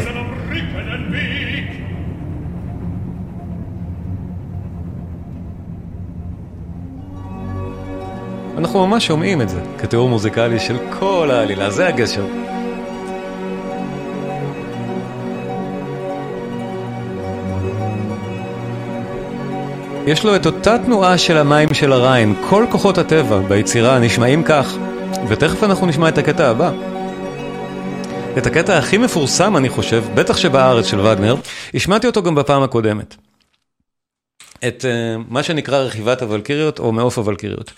[8.57, 12.25] אנחנו ממש שומעים את זה כתיאור מוזיקלי של כל העלילה, זה הגשר.
[20.07, 24.77] יש לו את אותה תנועה של המים של הריין, כל כוחות הטבע ביצירה נשמעים כך,
[25.27, 26.71] ותכף אנחנו נשמע את הקטע הבא.
[28.37, 31.35] את הקטע הכי מפורסם, אני חושב, בטח שבארץ של וגנר,
[31.73, 33.15] השמעתי אותו גם בפעם הקודמת.
[34.67, 37.71] את אה, מה שנקרא רכיבת הוולקיריות או מעוף הוולקיריות.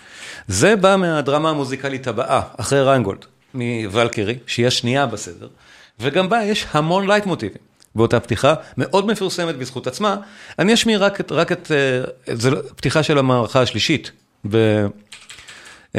[0.47, 5.47] זה בא מהדרמה המוזיקלית הבאה, אחרי ריינגולד, מוולקירי, שהיא השנייה בסדר,
[5.99, 7.72] וגם בה יש המון לייט מוטיבים.
[7.95, 10.17] באותה פתיחה, מאוד מפורסמת בזכות עצמה.
[10.59, 11.71] אני אשמיע רק את, רק את,
[12.27, 14.11] uh, זה פתיחה של המערכה השלישית.
[14.49, 14.85] ב,
[15.93, 15.97] uh,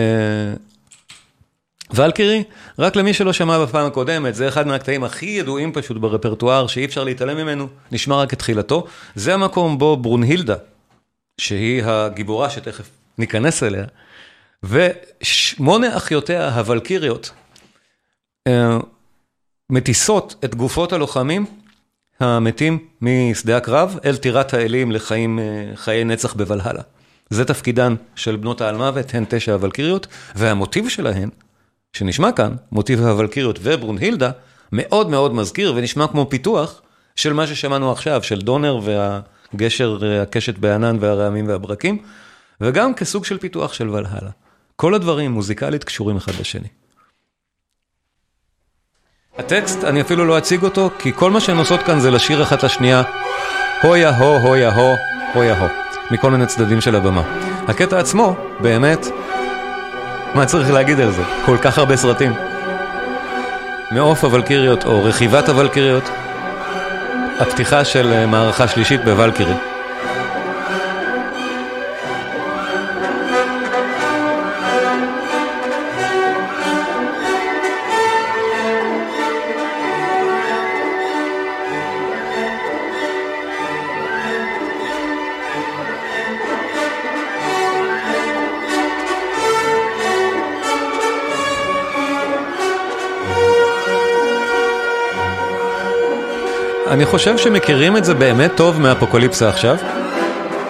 [1.91, 2.45] ולקירי,
[2.79, 7.05] רק למי שלא שמע בפעם הקודמת, זה אחד מהקטעים הכי ידועים פשוט ברפרטואר, שאי אפשר
[7.05, 8.87] להתעלם ממנו, נשמע רק את תחילתו.
[9.15, 10.57] זה המקום בו ברונהילדה,
[11.39, 13.85] שהיא הגיבורה שתכף ניכנס אליה,
[14.63, 17.31] ושמונה אחיותיה הוולקיריות,
[18.47, 18.79] אה,
[19.71, 21.47] מטיסות את גופות הלוחמים
[22.25, 25.45] המתים משדה הקרב אל טירת האלים לחיים, אה,
[25.75, 26.83] חיי נצח בוולהלה.
[27.31, 31.29] זה תפקידן של בנות האלמוות, הן תשע הוולקיריות, והמוטיב שלהן
[31.93, 34.31] שנשמע כאן, מוטיב הוולקיריות וברונהילדה,
[34.73, 36.83] מאוד מאוד מזכיר ונשמע כמו פיתוח
[37.17, 41.99] של מה ששמענו עכשיו, של דונר והגשר, הקשת בענן והרעמים והברקים,
[42.61, 44.31] וגם כסוג של פיתוח של ולהלה.
[44.77, 46.69] כל הדברים מוזיקלית קשורים אחד לשני.
[49.39, 52.63] הטקסט, אני אפילו לא אציג אותו, כי כל מה שהן עושות כאן זה לשיר אחת
[52.63, 53.03] לשנייה,
[53.83, 54.95] הויה הו, הויה הו,
[55.35, 55.69] הויה הו,
[56.11, 57.23] מכל מיני צדדים של הבמה.
[57.69, 59.07] הקטע עצמו, באמת,
[60.35, 61.23] מה צריך להגיד על זה?
[61.47, 62.33] כל כך הרבה סרטים.
[63.91, 66.11] מעוף הוולקיריות או רכיבת הוולקיריות,
[67.41, 69.55] הפתיחה של אה, מערכה שלישית בוולקירי.
[96.95, 99.77] אני חושב שמכירים את זה באמת טוב מאפוקוליפסה עכשיו,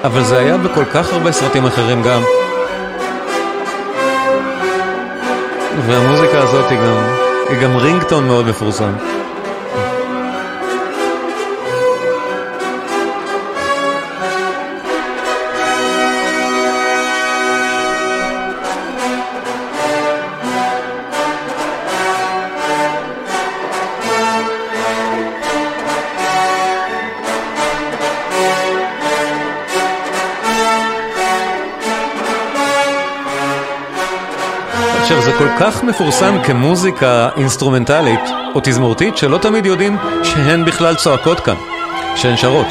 [0.04, 2.22] אבל זה היה בכל כך הרבה סרטים אחרים גם.
[5.86, 7.14] והמוזיקה הזאת היא גם,
[7.48, 8.92] היא גם רינגטון מאוד מפורסם.
[35.38, 38.20] כל כך מפורסם כמוזיקה אינסטרומנטלית
[38.54, 41.54] או תזמורתית, שלא תמיד יודעים שהן בכלל צועקות כאן,
[42.16, 42.66] שהן שרות.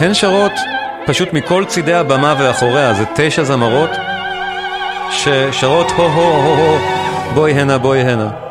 [0.00, 0.52] הן שרות
[1.06, 3.90] פשוט מכל צידי הבמה ואחוריה, זה תשע זמרות
[5.10, 6.78] ששרות הו הו הו הו,
[7.34, 8.43] בואי הנה בואי הנה.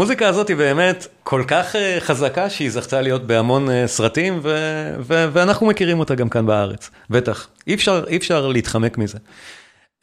[0.00, 4.96] המוזיקה הזאת היא באמת כל כך אה, חזקה שהיא זכתה להיות בהמון אה, סרטים ו-
[5.00, 7.48] ו- ואנחנו מכירים אותה גם כאן בארץ, בטח.
[7.66, 9.18] אי אפשר, אי אפשר להתחמק מזה.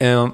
[0.02, 0.24] אה,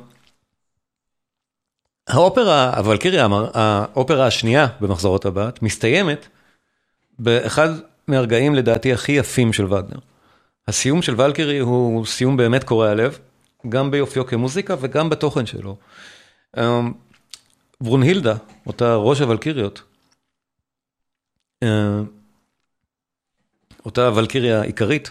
[2.09, 6.29] האופרה, הוולקיריה, האופרה השנייה במחזור הטבעת, מסתיימת
[7.19, 7.69] באחד
[8.09, 9.99] מהרגעים לדעתי הכי יפים של וגנר.
[10.69, 13.19] הסיום של ולקירי הוא סיום באמת קורע לב,
[13.69, 15.77] גם ביופיו כמוזיקה וגם בתוכן שלו.
[17.85, 18.35] ברונהילדה,
[18.67, 19.83] אותה ראש הוולקיריות,
[21.63, 22.01] אה,
[23.85, 25.11] אותה הוולקיריה העיקרית,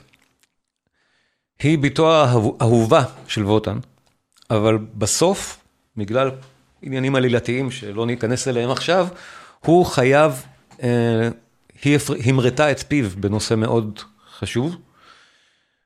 [1.60, 3.80] היא בתו האהובה של ווטן,
[4.50, 5.64] אבל בסוף,
[5.98, 6.32] בגלל
[6.82, 9.08] עניינים עלילתיים שלא ניכנס אליהם עכשיו,
[9.60, 10.46] הוא חייב,
[10.84, 11.30] אה,
[11.84, 14.00] היא המרתה את פיו בנושא מאוד
[14.38, 14.76] חשוב,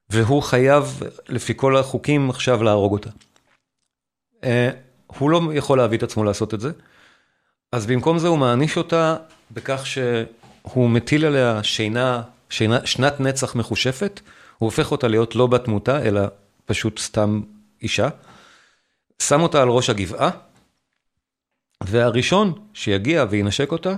[0.09, 3.09] והוא חייב, לפי כל החוקים, עכשיו להרוג אותה.
[4.43, 6.71] אה, הוא לא יכול להביא את עצמו לעשות את זה,
[7.71, 9.15] אז במקום זה הוא מעניש אותה
[9.51, 14.19] בכך שהוא מטיל עליה שינה, שינה, שנת נצח מחושפת,
[14.57, 16.21] הוא הופך אותה להיות לא בת תמותה, אלא
[16.65, 17.41] פשוט סתם
[17.81, 18.09] אישה,
[19.21, 20.29] שם אותה על ראש הגבעה,
[21.83, 23.95] והראשון שיגיע וינשק אותה,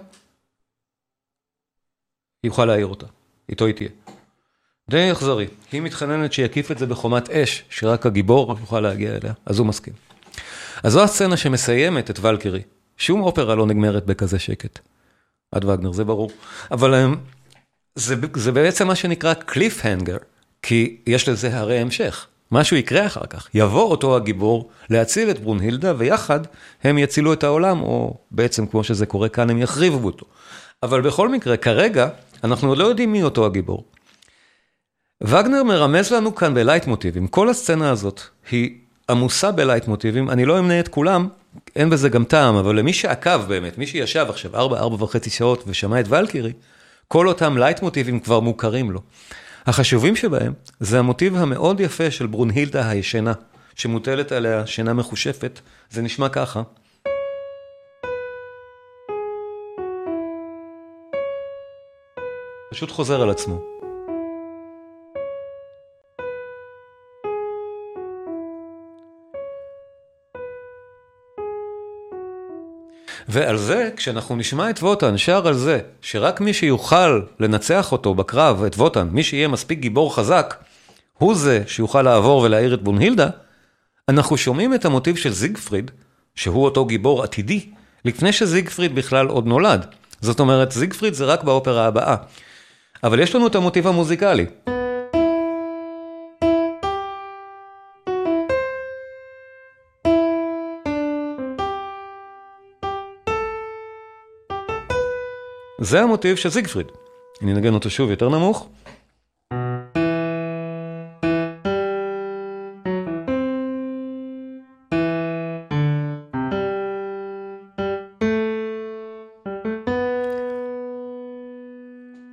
[2.44, 3.06] יוכל להעיר אותה,
[3.50, 3.90] איתו היא תהיה.
[4.90, 9.60] די אכזרי, היא מתחננת שיקיף את זה בחומת אש, שרק הגיבור יוכל להגיע אליה, אז
[9.60, 10.09] הוא מסכים.
[10.84, 12.62] אז זו הסצנה שמסיימת את ולקרי.
[12.98, 14.80] שום אופרה לא נגמרת בכזה שקט.
[15.52, 16.32] עד וגנר, זה ברור.
[16.72, 17.16] אבל אמ,
[17.96, 20.18] זה, זה בעצם מה שנקרא קליף הנגר,
[20.62, 22.28] כי יש לזה הרי המשך.
[22.52, 23.50] משהו יקרה אחר כך.
[23.54, 26.40] יבוא אותו הגיבור להציל את ברונהילדה, ויחד
[26.84, 30.26] הם יצילו את העולם, או בעצם כמו שזה קורה כאן, הם יחריבו אותו.
[30.84, 32.08] אבל בכל מקרה, כרגע,
[32.44, 33.84] אנחנו עוד לא יודעים מי אותו הגיבור.
[35.24, 37.28] וגנר מרמז לנו כאן בלייט מוטיבים.
[37.28, 38.22] כל הסצנה הזאת
[38.52, 38.78] היא
[39.10, 41.28] עמוסה בלייט מוטיבים, אני לא אמנה את כולם,
[41.76, 45.64] אין בזה גם טעם, אבל למי שעקב באמת, מי שישב עכשיו 4, 4 וחצי שעות
[45.68, 46.54] ושמע את ולקירי,
[47.08, 49.02] כל אותם לייט מוטיבים כבר מוכרים לו.
[49.66, 53.34] החשובים שבהם זה המוטיב המאוד יפה של ברונהילדה הישנה,
[53.76, 55.60] שמוטלת עליה שינה מכושפת,
[55.92, 56.62] זה נשמע ככה.
[62.72, 63.69] פשוט חוזר על עצמו.
[73.30, 78.64] ועל זה, כשאנחנו נשמע את ווטן שר על זה, שרק מי שיוכל לנצח אותו בקרב,
[78.64, 80.56] את ווטן, מי שיהיה מספיק גיבור חזק,
[81.18, 83.30] הוא זה שיוכל לעבור ולהעיר את בונהילדה,
[84.10, 85.92] אנחנו שומעים את המוטיב של זיגפריד,
[86.36, 87.70] שהוא אותו גיבור עתידי,
[88.06, 89.86] לפני שזיגפריד בכלל עוד נולד.
[90.22, 92.16] זאת אומרת, זיגפריד זה רק באופרה הבאה.
[93.04, 94.46] אבל יש לנו את המוטיב המוזיקלי.
[105.82, 106.88] זה המוטיב של זיגפריד.
[107.42, 108.70] אני אנגן אותו שוב יותר נמוך.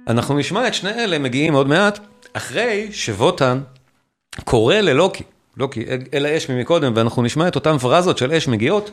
[0.08, 1.98] אנחנו נשמע את שני אלה מגיעים עוד מעט,
[2.32, 3.60] אחרי שווטן
[4.44, 5.24] קורא ללוקי,
[5.56, 5.84] לוקי,
[6.14, 8.90] אל האש ממקודם, ואנחנו נשמע את אותן פרזות של אש מגיעות,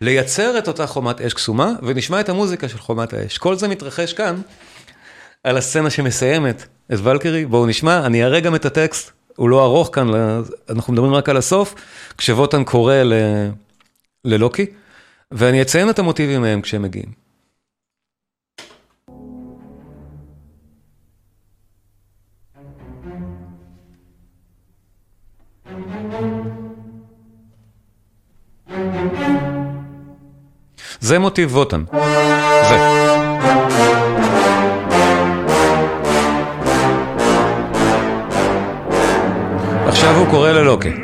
[0.00, 3.38] לייצר את אותה חומת אש קסומה, ונשמע את המוזיקה של חומת האש.
[3.38, 4.40] כל זה מתרחש כאן,
[5.44, 7.46] על הסצנה שמסיימת את ולקרי.
[7.46, 10.08] בואו נשמע, אני אראה גם את הטקסט, הוא לא ארוך כאן,
[10.70, 11.74] אנחנו מדברים רק על הסוף,
[12.18, 13.12] כשווטן קורא ל...
[14.24, 14.66] ללוקי,
[15.32, 17.23] ואני אציין את המוטיבים מהם כשהם מגיעים.
[31.04, 31.84] זה מוטיב ווטן.
[31.92, 32.76] זה.
[39.86, 41.03] עכשיו הוא קורא ללוקי.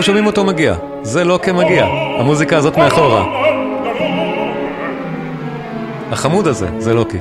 [0.00, 0.74] ואנחנו שומעים אותו מגיע.
[1.02, 1.86] זה לא כמגיע,
[2.18, 3.24] המוזיקה הזאת מאחורה.
[6.12, 7.18] החמוד הזה, זה לוקי.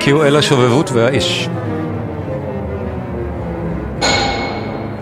[0.00, 1.48] כי הוא אל השובבות והאיש.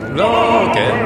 [0.08, 0.96] לא, כן.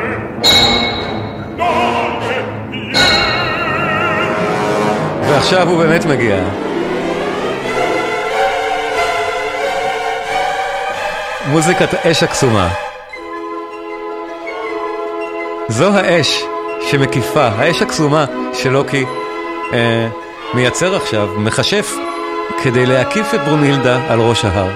[5.29, 6.66] ועכשיו הוא באמת מגיע.
[11.49, 12.69] מוזיקת אש הקסומה.
[15.69, 16.45] זו האש
[16.81, 19.05] שמקיפה, האש הקסומה שלוקי
[19.73, 20.09] אה,
[20.55, 21.93] מייצר עכשיו, מכשף,
[22.63, 24.71] כדי להקיף את ברונילדה על ראש ההר.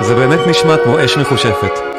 [0.00, 1.91] זה באמת נשמע כמו אש מחושפת.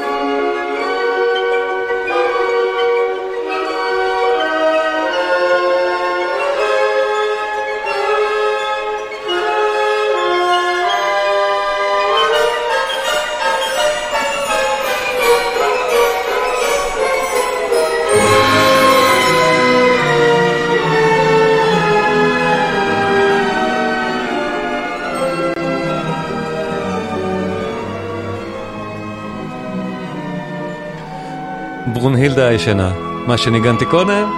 [32.54, 32.92] הישנה.
[33.28, 34.32] מה שניגנתי קודם?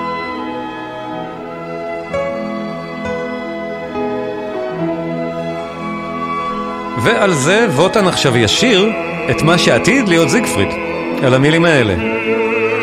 [7.04, 8.90] ועל זה ווטן עכשיו ישיר
[9.32, 10.70] את מה שעתיד להיות זיגפריד,
[11.24, 11.96] על המילים האלה.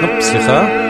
[0.02, 0.81] אופ, סליחה.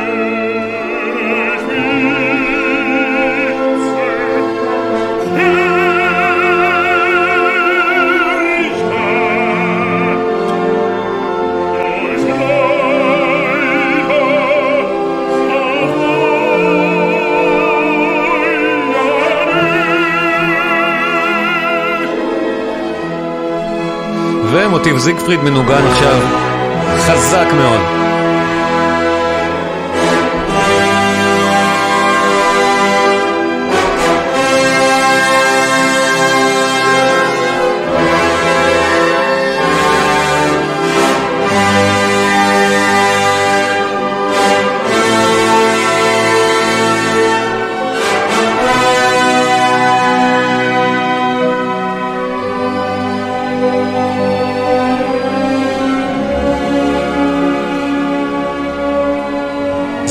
[24.73, 26.21] ומוטיב זיגפריד מנוגן עכשיו
[26.99, 28.02] חזק מאוד.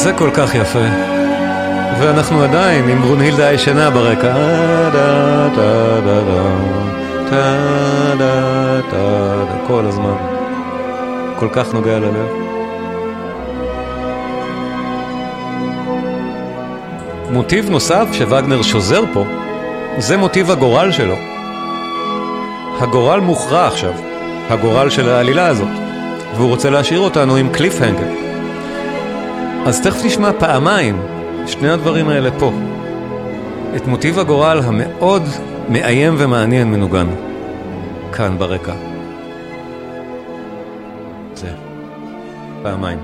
[0.01, 0.85] זה כל כך יפה.
[1.99, 4.33] ואנחנו עדיין עם ברונהילדה הישנה ברקע.
[9.67, 10.15] כל הזמן.
[11.39, 12.27] כל כך נוגע ללב.
[17.29, 19.25] מוטיב נוסף שווגנר שוזר פה,
[19.97, 21.15] זה מוטיב הגורל שלו.
[22.79, 23.93] הגורל מוכרע עכשיו,
[24.49, 25.67] הגורל של העלילה הזאת,
[26.35, 28.20] והוא רוצה להשאיר אותנו עם קליפהנגר.
[29.65, 31.01] אז תכף נשמע פעמיים,
[31.47, 32.51] שני הדברים האלה פה.
[33.75, 35.23] את מוטיב הגורל המאוד
[35.69, 37.07] מאיים ומעניין מנוגן,
[38.13, 38.73] כאן ברקע.
[41.35, 41.47] זה,
[42.63, 42.99] פעמיים.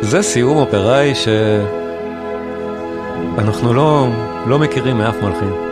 [0.00, 1.28] זה סיום אופראי ש...
[3.38, 4.08] אנחנו לא,
[4.46, 5.66] לא מכירים מאף מלחין.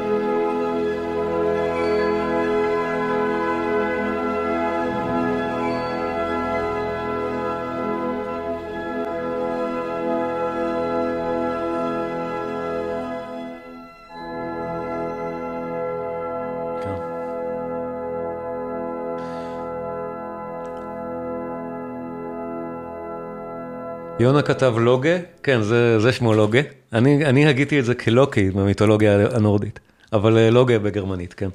[24.19, 26.61] יונה כתב לוגה, כן, זה, זה שמו לוגה.
[26.95, 29.81] אני, אני הגיתי את זה כלוקי במיתולוגיה הנורדית,
[30.13, 31.49] אבל אה, לוגה בגרמנית, כן.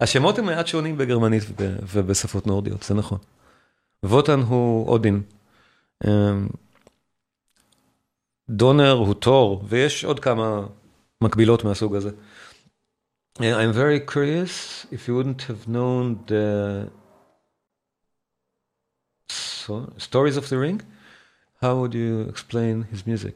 [0.00, 1.42] השמות הם מעט שונים בגרמנית
[1.92, 3.18] ובשפות נורדיות, זה נכון.
[4.04, 5.22] ווטן הוא אודין.
[6.06, 6.48] אמ,
[8.50, 10.66] דונר הוא תור, ויש עוד כמה
[11.20, 12.10] מקבילות מהסוג הזה.
[13.38, 16.90] I'm very curious if you wouldn't have known the
[19.98, 20.82] stories of the ring.
[21.62, 23.34] How would you explain his music?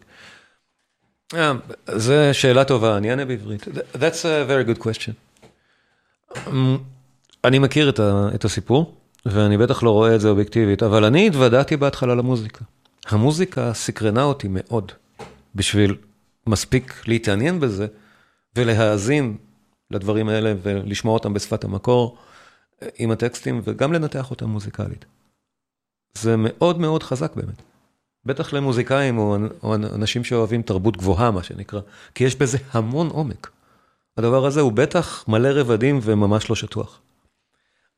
[1.33, 1.37] Um,
[1.97, 3.63] זו שאלה טובה, אני אענה בעברית.
[3.95, 5.13] That's a very good question.
[6.35, 6.51] Um,
[7.45, 8.95] אני מכיר את, ה, את הסיפור,
[9.27, 12.65] ואני בטח לא רואה את זה אובייקטיבית, אבל אני התוודעתי בהתחלה למוזיקה.
[13.07, 14.93] המוזיקה סקרנה אותי מאוד,
[15.55, 15.97] בשביל
[16.47, 17.87] מספיק להתעניין בזה,
[18.57, 19.37] ולהאזין
[19.91, 22.19] לדברים האלה, ולשמוע אותם בשפת המקור,
[22.99, 25.05] עם הטקסטים, וגם לנתח אותם מוזיקלית.
[26.19, 27.63] זה מאוד מאוד חזק באמת.
[28.27, 31.81] בטח למוזיקאים או, או אנשים שאוהבים תרבות גבוהה, מה שנקרא,
[32.15, 33.51] כי יש בזה המון עומק.
[34.17, 37.01] הדבר הזה הוא בטח מלא רבדים וממש לא שטוח.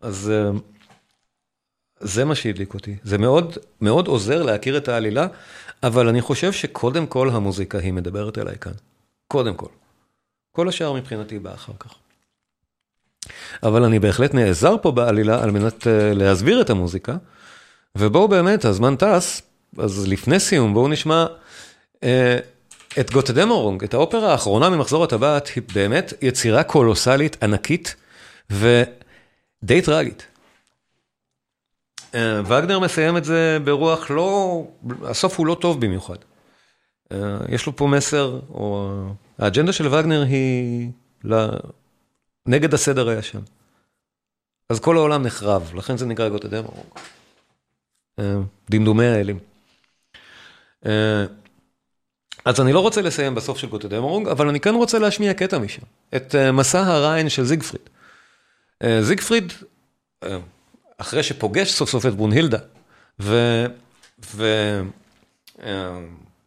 [0.00, 0.50] אז אה,
[2.00, 2.96] זה מה שהדליק אותי.
[3.02, 5.26] זה מאוד, מאוד עוזר להכיר את העלילה,
[5.82, 8.72] אבל אני חושב שקודם כל המוזיקה היא מדברת אליי כאן.
[9.28, 9.68] קודם כל.
[10.52, 11.94] כל השאר מבחינתי בא אחר כך.
[13.62, 17.16] אבל אני בהחלט נעזר פה בעלילה על מנת uh, להסביר את המוזיקה,
[17.96, 19.42] ובואו באמת, הזמן טס,
[19.78, 21.26] אז לפני סיום, בואו נשמע
[22.02, 22.38] אה,
[23.00, 27.96] את גוטדמורונג, את האופרה האחרונה ממחזור הטבעת, היא באמת יצירה קולוסלית, ענקית
[28.50, 30.26] ודי טראגית.
[32.14, 34.62] אה, וגנר מסיים את זה ברוח לא,
[35.04, 36.16] הסוף הוא לא טוב במיוחד.
[37.12, 37.18] אה,
[37.48, 38.98] יש לו פה מסר, או
[39.38, 40.90] האג'נדה של וגנר היא
[42.46, 43.40] נגד הסדר הישן.
[44.70, 46.86] אז כל העולם נחרב, לכן זה נקרא גוטדמורונג.
[48.18, 48.36] אה,
[48.70, 49.38] דמדומי האלים.
[50.86, 51.24] אה,
[52.44, 55.58] אז אני לא רוצה לסיים בסוף של גוטה דמורונג, אבל אני כן רוצה להשמיע קטע
[55.58, 55.82] משם,
[56.16, 57.82] את אה, מסע הריין של זיגפריד.
[58.82, 59.52] אה, זיגפריד,
[60.98, 62.58] אחרי שפוגש סוף סוף את ברונהילדה,
[63.20, 64.86] ונותן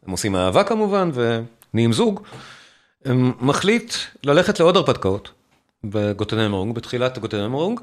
[0.04, 2.22] הם עושים אהבה כמובן, ונהיים זוג,
[3.42, 5.32] מחליט ללכת לעוד הרפתקאות
[5.84, 7.80] בגוטנמרונג, בתחילת גוטנמרונג,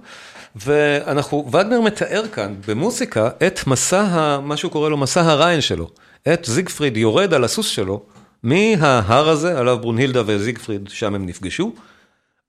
[0.56, 5.90] ואנחנו, וגנר מתאר כאן במוסיקה את מסע, מה שהוא קורא לו מסע הריין שלו,
[6.32, 8.02] את זיגפריד יורד על הסוס שלו,
[8.42, 11.72] מההר הזה, עליו ברונהילדה וזיגפריד, שם הם נפגשו,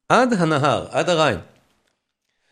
[0.10, 1.40] עד הנהר, עד הריין.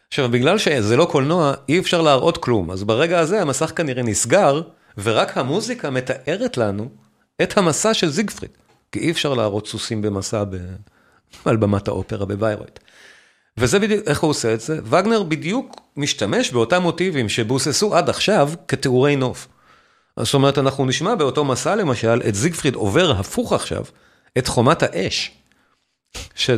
[0.08, 4.62] עכשיו, בגלל שזה לא קולנוע, אי אפשר להראות כלום, אז ברגע הזה המסך כנראה נסגר,
[4.98, 6.90] ורק המוזיקה מתארת לנו
[7.42, 8.52] את המסע של זיגפריד.
[8.92, 10.56] כי אי אפשר להראות סוסים במסע ב...
[11.46, 12.80] על במת האופרה בביירויט.
[13.58, 14.80] וזה בדיוק, איך הוא עושה את זה?
[14.84, 19.48] וגנר בדיוק משתמש באותם מוטיבים שבוססו עד עכשיו כתיאורי נוף.
[20.20, 23.84] זאת אומרת, אנחנו נשמע באותו מסע למשל, את זיגפריד עובר הפוך עכשיו,
[24.38, 25.32] את חומת האש,
[26.36, 26.50] ש...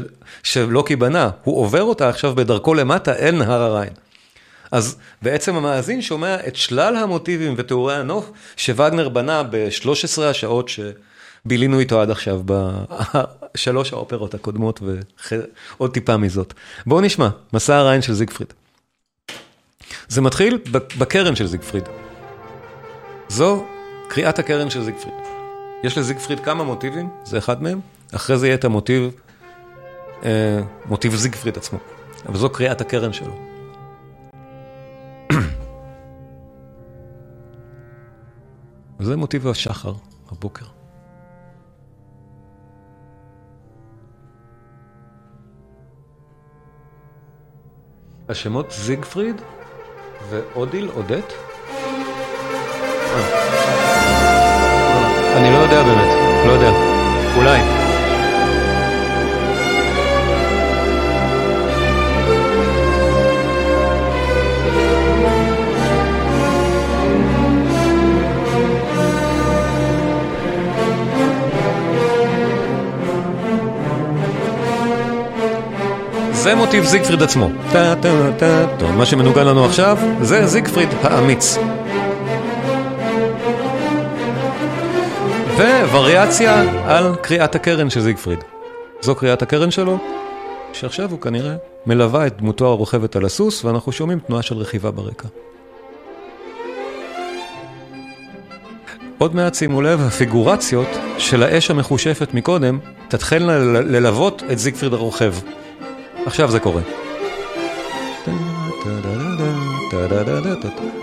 [0.43, 3.93] שלוקי בנה, הוא עובר אותה עכשיו בדרכו למטה אל נהר הריין.
[4.72, 12.01] אז בעצם המאזין שומע את שלל המוטיבים ותיאורי הנוף שווגנר בנה ב-13 השעות שבילינו איתו
[12.01, 14.80] עד עכשיו, בשלוש האופרות הקודמות
[15.78, 16.53] ועוד טיפה מזאת.
[16.86, 18.53] בואו נשמע, מסע הריין של זיגפריד.
[20.08, 20.58] זה מתחיל
[20.97, 21.84] בקרן של זיגפריד.
[23.30, 23.66] זו
[24.08, 25.16] קריאת הקרן של זיגפריד.
[25.84, 27.80] יש לזיגפריד כמה מוטיבים, זה אחד מהם,
[28.16, 29.12] אחרי זה יהיה את המוטיב,
[30.24, 31.80] אה, מוטיב זיגפריד עצמו.
[32.26, 33.34] אבל זו קריאת הקרן שלו.
[39.00, 39.94] וזה מוטיב השחר,
[40.32, 40.66] הבוקר.
[48.30, 49.42] השמות זיגפריד
[50.30, 51.47] ואודיל, אודט?
[55.38, 56.10] אני לא יודע באמת,
[56.45, 56.72] לא יודע.
[57.38, 57.60] אולי.
[76.47, 77.49] זה מוטיב זיגפריד עצמו.
[77.72, 78.86] טה טה טה טה.
[78.97, 81.58] מה שמנוגן לנו עכשיו זה זיגפריד האמיץ.
[85.58, 88.39] ווריאציה על קריאת הקרן של זיגפריד.
[89.01, 89.97] זו קריאת הקרן שלו,
[90.74, 91.55] שעכשיו הוא כנראה
[91.86, 95.28] מלווה את דמותו הרוכבת על הסוס, ואנחנו שומעים תנועה של רכיבה ברקע.
[99.18, 100.88] עוד מעט שימו לב, הפיגורציות
[101.18, 105.34] של האש המחושפת מקודם תתחלנה ללוות את זיגפריד הרוכב.
[106.26, 106.82] עכשיו זה קורה.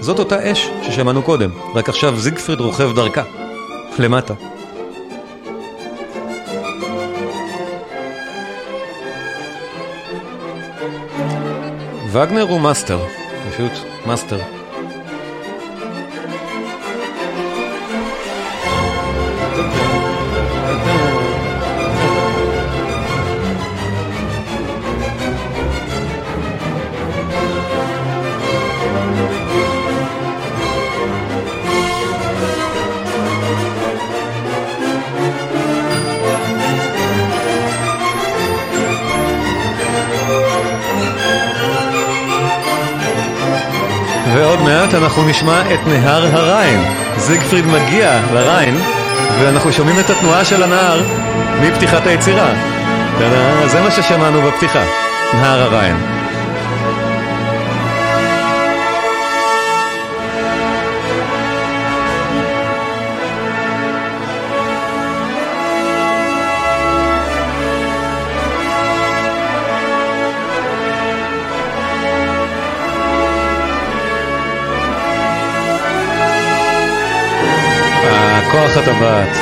[0.01, 3.23] זאת אותה אש ששמענו קודם, רק עכשיו זיגפריד רוכב דרכה,
[3.99, 4.35] למטה.
[12.13, 12.99] וגנר הוא מאסטר,
[13.51, 13.73] פשוט
[14.07, 14.64] מאסטר.
[44.95, 46.85] אנחנו נשמע את נהר הריין.
[47.17, 48.79] זיגפריד מגיע לריין,
[49.41, 51.03] ואנחנו שומעים את התנועה של הנהר
[51.61, 52.49] מפתיחת היצירה.
[53.67, 54.85] זה מה ששמענו בפתיחה,
[55.35, 56.24] נהר הריין.
[78.55, 79.37] כוח הטבעת.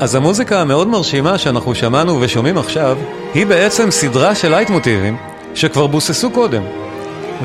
[0.00, 2.98] אז המוזיקה המאוד מרשימה שאנחנו שמענו ושומעים עכשיו,
[3.34, 5.16] היא בעצם סדרה של לייט מוטיבים
[5.54, 6.62] שכבר בוססו קודם,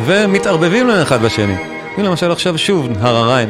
[0.05, 1.55] ומתערבבים להם אחד בשני.
[1.97, 3.49] הנה למשל עכשיו שוב נהר הריין.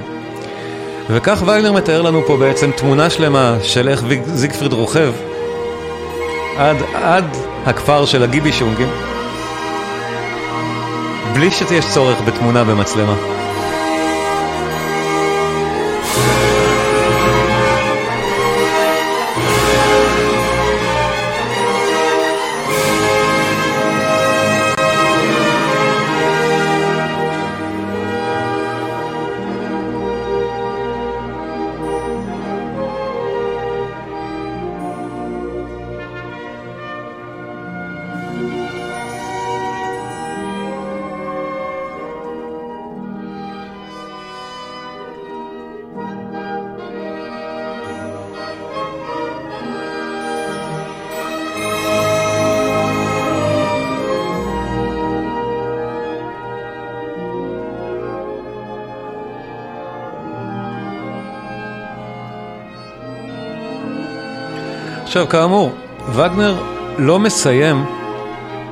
[1.10, 5.12] וכך וגנר מתאר לנו פה בעצם תמונה שלמה של איך זיגפריד רוכב
[6.58, 7.26] עד, עד
[7.66, 9.09] הכפר של הגיבי שונגים.
[11.34, 13.39] בלי שיש צורך בתמונה במצלמה.
[65.10, 65.72] עכשיו, כאמור,
[66.14, 66.56] וגנר
[66.98, 67.86] לא מסיים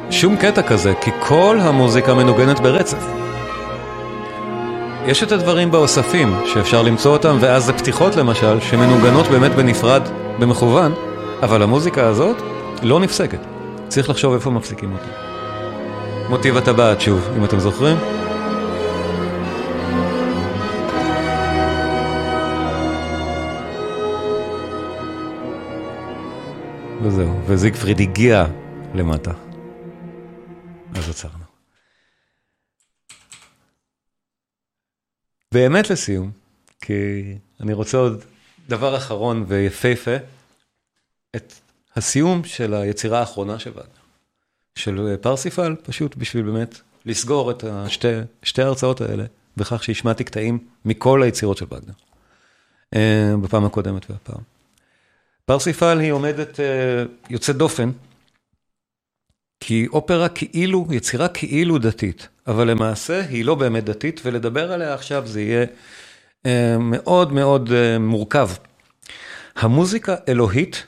[0.09, 3.05] שום קטע כזה, כי כל המוזיקה מנוגנת ברצף.
[5.05, 10.01] יש את הדברים באוספים, שאפשר למצוא אותם, ואז זה פתיחות למשל, שמנוגנות באמת בנפרד,
[10.39, 10.93] במכוון,
[11.43, 12.41] אבל המוזיקה הזאת
[12.83, 13.39] לא נפסקת.
[13.87, 15.09] צריך לחשוב איפה מפסיקים אותה.
[16.29, 17.97] מוטיב הטבעת שוב, אם אתם זוכרים.
[27.17, 28.45] וזהו, וזיגפריד הגיע
[28.95, 29.31] למטה.
[30.95, 31.43] אז עצרנו.
[35.53, 36.31] באמת לסיום,
[36.81, 36.93] כי
[37.59, 38.23] אני רוצה עוד
[38.67, 40.15] דבר אחרון ויפהפה,
[41.35, 41.53] את
[41.95, 43.83] הסיום של היצירה האחרונה וגנר,
[44.75, 48.07] של פרסיפל, פשוט בשביל באמת לסגור את השתי,
[48.43, 49.25] שתי ההרצאות האלה,
[49.57, 51.93] בכך שהשמעתי קטעים מכל היצירות של וגנר,
[52.95, 54.56] אה, בפעם הקודמת והפעם.
[55.47, 56.65] פרסיפל היא עומדת אה,
[57.29, 57.91] יוצאת דופן,
[59.59, 65.27] כי אופרה כאילו, יצירה כאילו דתית, אבל למעשה היא לא באמת דתית, ולדבר עליה עכשיו
[65.27, 65.65] זה יהיה
[66.45, 68.49] אה, מאוד מאוד אה, מורכב.
[69.55, 70.85] המוזיקה אלוהית,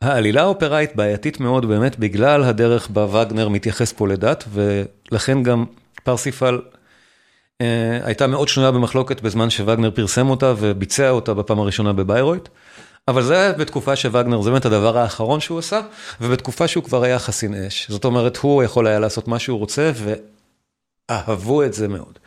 [0.00, 5.64] העלילה האופראית בעייתית מאוד באמת, בגלל הדרך בה וגנר מתייחס פה לדת, ולכן גם
[6.04, 6.60] פרסיפל
[8.04, 12.48] הייתה מאוד שנויה במחלוקת בזמן שווגנר פרסם אותה וביצע אותה בפעם הראשונה בביירויט.
[13.08, 15.80] אבל זה היה בתקופה שווגנר, זה באמת הדבר האחרון שהוא עשה,
[16.20, 17.90] ובתקופה שהוא כבר היה חסין אש.
[17.90, 19.92] זאת אומרת, הוא יכול היה לעשות מה שהוא רוצה,
[21.10, 22.18] ואהבו את זה מאוד.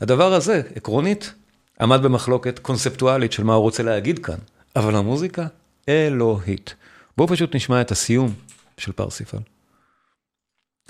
[0.00, 1.32] הדבר הזה, עקרונית,
[1.80, 4.38] עמד במחלוקת קונספטואלית של מה הוא רוצה להגיד כאן,
[4.76, 5.46] אבל המוזיקה,
[5.88, 6.74] אלוהית.
[7.16, 8.34] בואו פשוט נשמע את הסיום
[8.78, 9.38] של פרסיפל.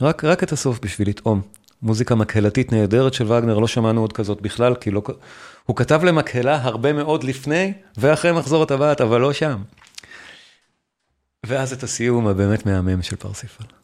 [0.01, 1.43] רק, רק את הסוף בשביל לטעום.
[1.83, 5.03] מוזיקה מקהלתית נהדרת של וגנר, לא שמענו עוד כזאת בכלל, כי לא...
[5.67, 9.63] הוא כתב למקהלה הרבה מאוד לפני ואחרי מחזור הטבעת, אבל לא שם.
[11.47, 13.80] ואז את הסיום הבאמת מהמם של פרסיפל.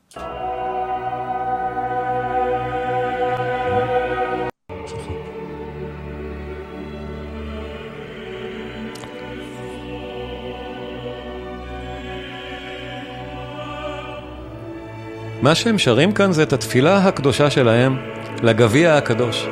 [15.43, 17.97] מה שהם שרים כאן זה את התפילה הקדושה שלהם
[18.43, 19.47] לגביע הקדוש.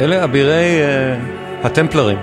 [0.00, 2.18] אלה אבירי uh, הטמפלרים,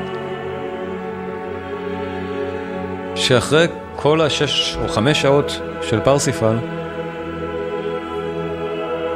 [3.15, 6.55] שאחרי כל השש או חמש שעות של פרסיפל,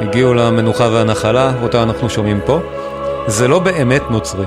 [0.02, 2.60] הגיעו למנוחה והנחלה, אותה אנחנו שומעים פה.
[3.28, 4.46] זה לא באמת נוצרי.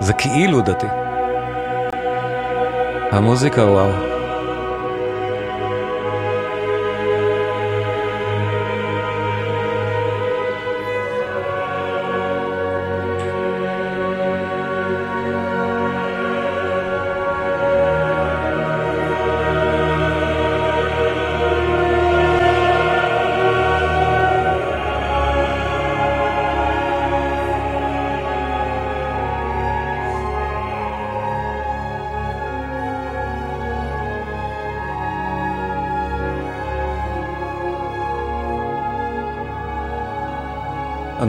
[0.00, 0.86] זה כאילו דתי.
[3.12, 4.17] המוזיקה וואו.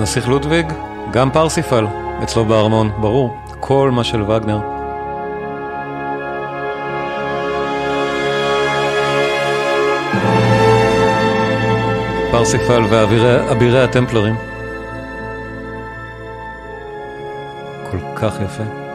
[0.09, 0.73] הנסיך לודוויג,
[1.11, 1.85] גם פרסיפל,
[2.23, 4.59] אצלו בארמון, ברור, כל מה של וגנר.
[12.31, 14.35] פרסיפל ואבירי הטמפלרים.
[17.91, 18.88] כל כך יפה.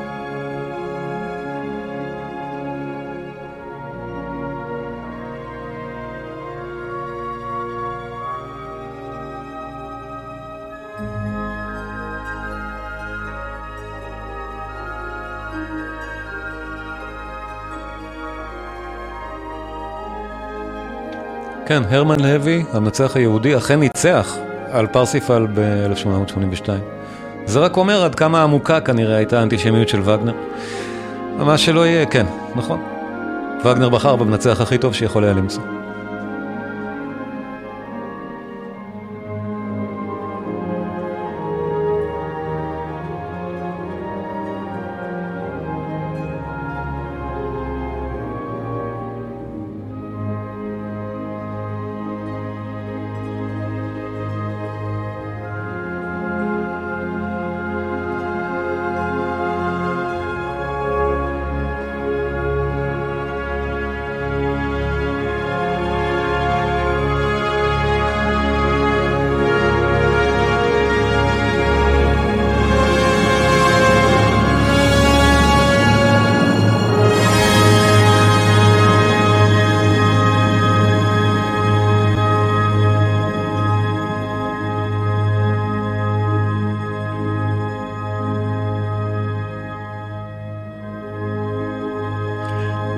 [21.67, 24.37] כן, הרמן לוי, המנצח היהודי, אכן ניצח
[24.71, 26.69] על פרסיפל ב-1882.
[27.47, 30.33] זה רק אומר עד כמה עמוקה כנראה הייתה האנטישמיות של וגנר.
[31.39, 32.83] מה שלא יהיה, כן, נכון.
[33.65, 35.74] וגנר בחר במנצח הכי טוב שיכול היה למצוא.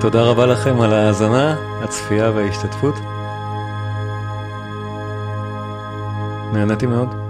[0.06, 2.94] תודה רבה לכם על ההאזנה, הצפייה וההשתתפות.
[6.52, 7.25] נהניתי מאוד.